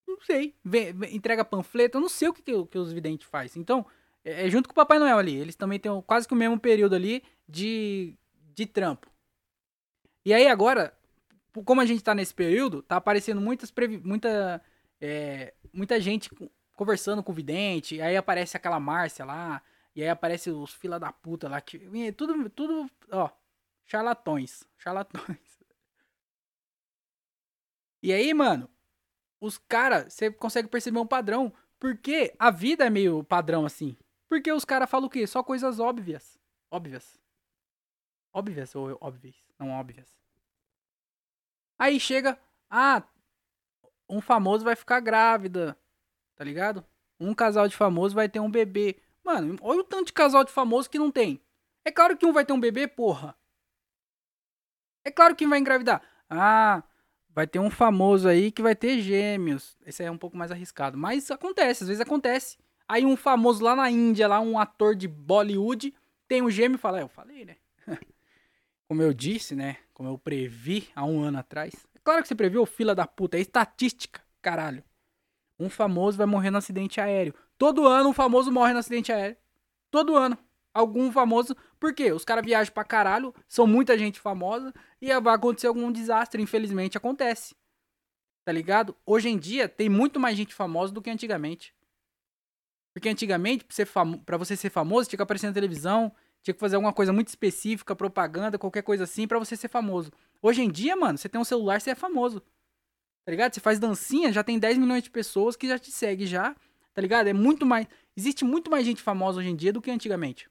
[0.07, 0.55] Não sei.
[0.65, 1.97] Vem, entrega panfleto.
[1.97, 3.61] Eu não sei o que, que, que os videntes fazem.
[3.61, 3.85] Então,
[4.23, 5.35] é, é, junto com o Papai Noel ali.
[5.35, 8.17] Eles também têm quase que o mesmo período ali de,
[8.53, 9.11] de trampo.
[10.25, 10.97] E aí agora,
[11.65, 14.61] como a gente tá nesse período, tá aparecendo muitas muita,
[15.01, 16.29] é, muita gente
[16.73, 18.01] conversando com o vidente.
[18.01, 19.61] Aí aparece aquela Márcia lá.
[19.95, 21.61] E aí aparece os fila da puta lá.
[21.61, 21.79] Que,
[22.13, 23.29] tudo, tudo, ó,
[23.85, 24.63] charlatões.
[24.77, 25.37] Charlatões.
[28.01, 28.69] E aí, mano,
[29.39, 31.53] os caras, você consegue perceber um padrão.
[31.79, 33.95] Porque a vida é meio padrão assim.
[34.33, 35.27] Porque os caras falam o quê?
[35.27, 36.39] Só coisas óbvias.
[36.71, 37.21] Óbvias.
[38.33, 39.35] Óbvias ou óbvias?
[39.59, 40.09] Não óbvias.
[41.77, 43.03] Aí chega, ah,
[44.09, 45.77] um famoso vai ficar grávida.
[46.35, 46.83] Tá ligado?
[47.19, 48.99] Um casal de famoso vai ter um bebê.
[49.23, 51.39] Mano, olha o tanto de casal de famoso que não tem.
[51.85, 53.37] É claro que um vai ter um bebê, porra.
[55.05, 56.01] É claro que vai engravidar.
[56.27, 56.81] Ah,
[57.29, 59.77] vai ter um famoso aí que vai ter gêmeos.
[59.85, 62.57] Esse é um pouco mais arriscado, mas acontece, às vezes acontece.
[62.93, 65.91] Aí um famoso lá na Índia, lá um ator de Bollywood,
[66.27, 67.55] tem um gêmeo e fala, é, eu falei, né?
[68.87, 69.77] Como eu disse, né?
[69.95, 71.73] Como eu previ há um ano atrás.
[71.95, 74.83] É claro que você previu, fila da puta, é estatística, caralho.
[75.57, 77.33] Um famoso vai morrer no acidente aéreo.
[77.57, 79.37] Todo ano um famoso morre no acidente aéreo.
[79.89, 80.37] Todo ano
[80.71, 81.57] algum famoso.
[81.79, 82.11] Por quê?
[82.11, 84.71] Os caras viajam pra caralho, são muita gente famosa
[85.01, 86.43] e vai acontecer algum desastre.
[86.43, 87.55] Infelizmente acontece.
[88.45, 88.95] Tá ligado?
[89.03, 91.73] Hoje em dia tem muito mais gente famosa do que antigamente.
[92.93, 96.53] Porque antigamente, pra você, famo pra você ser famoso, tinha que aparecer na televisão, tinha
[96.53, 100.11] que fazer alguma coisa muito específica, propaganda, qualquer coisa assim, para você ser famoso.
[100.41, 102.41] Hoje em dia, mano, você tem um celular, você é famoso.
[103.25, 103.53] Tá ligado?
[103.53, 106.55] Você faz dancinha, já tem 10 milhões de pessoas que já te seguem já.
[106.93, 107.27] Tá ligado?
[107.27, 107.87] É muito mais.
[108.15, 110.47] Existe muito mais gente famosa hoje em dia do que antigamente.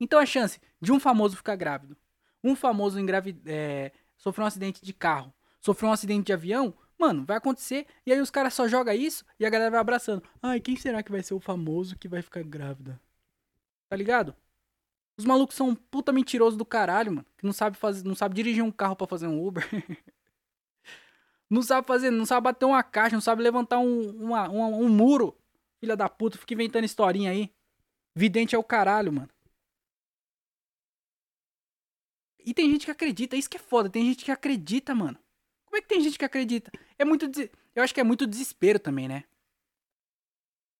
[0.00, 1.96] Então a chance de um famoso ficar grávido,
[2.42, 7.24] um famoso engravid é, sofrer um acidente de carro, sofrer um acidente de avião, mano,
[7.24, 7.86] vai acontecer.
[8.04, 10.22] E aí os caras só jogam isso e a galera vai abraçando.
[10.42, 13.00] Ai, quem será que vai ser o famoso que vai ficar grávida?
[13.88, 14.34] Tá ligado?
[15.18, 17.26] Os malucos são um puta mentiroso do caralho, mano.
[17.38, 19.64] Que não sabe fazer, não sabe dirigir um carro para fazer um Uber.
[21.48, 24.88] não sabe fazer, não sabe bater uma caixa, não sabe levantar um, uma, um, um
[24.88, 25.36] muro.
[25.80, 27.52] Filha da puta, fica inventando historinha aí.
[28.14, 29.28] Vidente é o caralho, mano.
[32.44, 35.18] E tem gente que acredita, isso que é foda, tem gente que acredita, mano.
[35.76, 36.72] Como é que tem gente que acredita?
[36.98, 37.30] É muito.
[37.74, 39.24] Eu acho que é muito desespero também, né?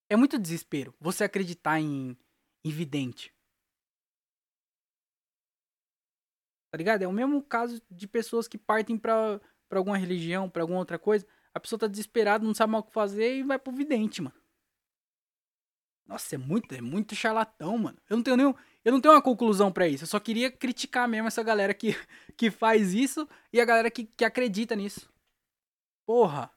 [0.08, 2.16] É muito desespero você acreditar em,
[2.64, 3.30] em vidente.
[6.70, 7.02] Tá ligado?
[7.02, 9.38] É o mesmo caso de pessoas que partem pra,
[9.68, 11.26] pra alguma religião, pra alguma outra coisa.
[11.52, 14.34] A pessoa tá desesperada, não sabe mais o que fazer e vai pro vidente, mano.
[16.06, 17.98] Nossa, é muito, é muito charlatão, mano.
[18.08, 18.54] Eu não tenho nenhum.
[18.86, 20.04] Eu não tenho uma conclusão para isso.
[20.04, 21.88] Eu só queria criticar mesmo essa galera que,
[22.38, 25.12] que faz isso e a galera que, que acredita nisso.
[26.06, 26.54] Porra.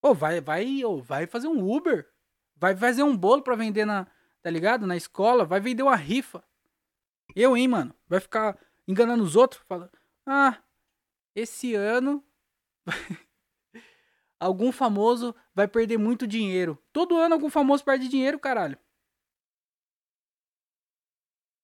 [0.00, 2.08] Ô, vai, vai, ô, vai fazer um Uber.
[2.54, 4.06] Vai fazer um bolo pra vender na,
[4.40, 4.86] tá ligado?
[4.86, 5.44] Na escola.
[5.44, 6.44] Vai vender uma rifa.
[7.34, 7.92] Eu, hein, mano.
[8.06, 8.56] Vai ficar
[8.86, 9.60] enganando os outros.
[9.66, 9.90] Falando,
[10.24, 10.62] ah,
[11.34, 12.24] esse ano.
[14.42, 16.76] Algum famoso vai perder muito dinheiro.
[16.92, 18.76] Todo ano algum famoso perde dinheiro, caralho.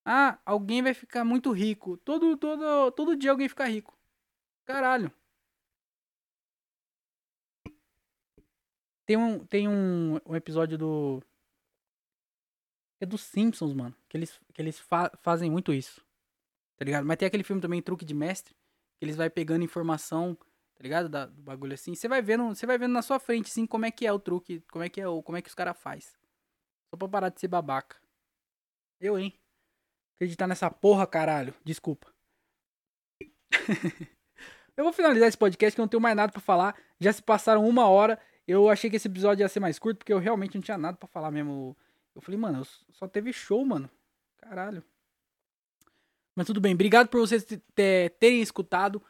[0.05, 1.97] Ah, alguém vai ficar muito rico.
[1.99, 3.99] Todo, todo, todo dia alguém fica rico.
[4.65, 5.13] Caralho.
[9.05, 11.23] Tem um, tem um, um episódio do.
[13.01, 13.95] É dos Simpsons, mano.
[14.09, 16.05] Que eles, que eles fa fazem muito isso.
[16.77, 17.05] Tá ligado?
[17.05, 18.55] Mas tem aquele filme também, Truque de Mestre.
[18.99, 20.37] Que eles vai pegando informação,
[20.79, 21.09] tá ligado?
[21.09, 21.95] Da, do bagulho assim.
[21.95, 24.19] Você vai vendo, você vai vendo na sua frente, assim, como é que é o
[24.19, 26.17] truque, como é que é o, como é que os caras faz.
[26.89, 27.97] Só pra parar de ser babaca.
[29.01, 29.39] Eu, hein?
[30.17, 31.55] Acreditar nessa porra, caralho.
[31.65, 32.13] Desculpa.
[34.77, 36.81] eu vou finalizar esse podcast que eu não tenho mais nada para falar.
[36.99, 38.19] Já se passaram uma hora.
[38.47, 40.97] Eu achei que esse episódio ia ser mais curto, porque eu realmente não tinha nada
[40.97, 41.77] para falar mesmo.
[42.15, 43.91] Eu falei, mano, só teve show, mano.
[44.39, 44.83] Caralho.
[46.35, 46.73] Mas tudo bem.
[46.73, 47.45] Obrigado por vocês
[48.19, 49.03] terem escutado.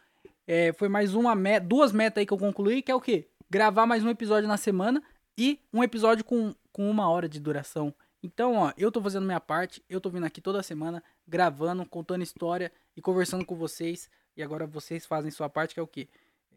[0.51, 3.29] É, foi mais uma meta, duas metas aí que eu concluí, que é o quê?
[3.51, 5.03] Gravar mais um episódio na semana
[5.37, 7.95] e um episódio com, com uma hora de duração.
[8.23, 12.23] Então, ó, eu tô fazendo minha parte, eu tô vindo aqui toda semana, gravando, contando
[12.23, 14.09] história e conversando com vocês.
[14.35, 16.09] E agora vocês fazem sua parte, que é o quê?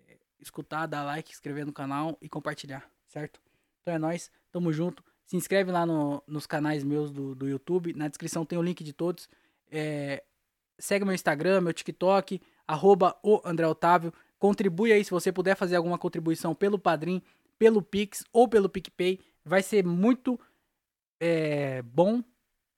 [0.08, 3.42] É, escutar, dar like, inscrever no canal e compartilhar, certo?
[3.82, 5.04] Então é nóis, tamo junto.
[5.26, 8.86] Se inscreve lá no, nos canais meus do, do YouTube, na descrição tem o link
[8.86, 9.28] de todos.
[9.70, 10.24] É,
[10.80, 12.42] segue meu Instagram, meu TikTok,
[12.72, 14.14] arroba o André Otávio.
[14.40, 17.22] Contribui aí se você puder fazer alguma contribuição pelo Padrim,
[17.60, 19.20] pelo Pix ou pelo PicPay.
[19.44, 20.40] Vai ser muito
[21.20, 22.24] é, bom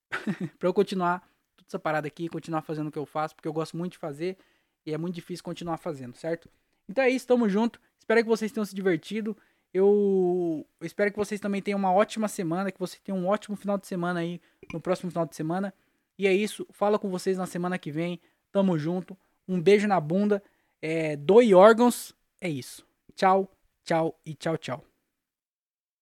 [0.58, 1.20] para eu continuar
[1.56, 3.98] toda essa parada aqui, continuar fazendo o que eu faço, porque eu gosto muito de
[4.00, 4.38] fazer
[4.86, 6.50] e é muito difícil continuar fazendo, certo?
[6.90, 7.80] Então é isso, tamo junto.
[8.00, 9.38] Espero que vocês tenham se divertido.
[9.74, 13.78] Eu espero que vocês também tenham uma ótima semana, que vocês tenham um ótimo final
[13.78, 14.42] de semana aí
[14.74, 15.74] no próximo final de semana.
[16.18, 18.20] E é isso, falo com vocês na semana que vem.
[18.52, 19.18] Tamo junto.
[19.48, 20.44] Um beijo na bunda.
[20.82, 22.14] É, doe órgãos.
[22.42, 22.86] É isso.
[23.16, 23.50] Tchau,
[23.84, 24.93] tchau e tchau, tchau.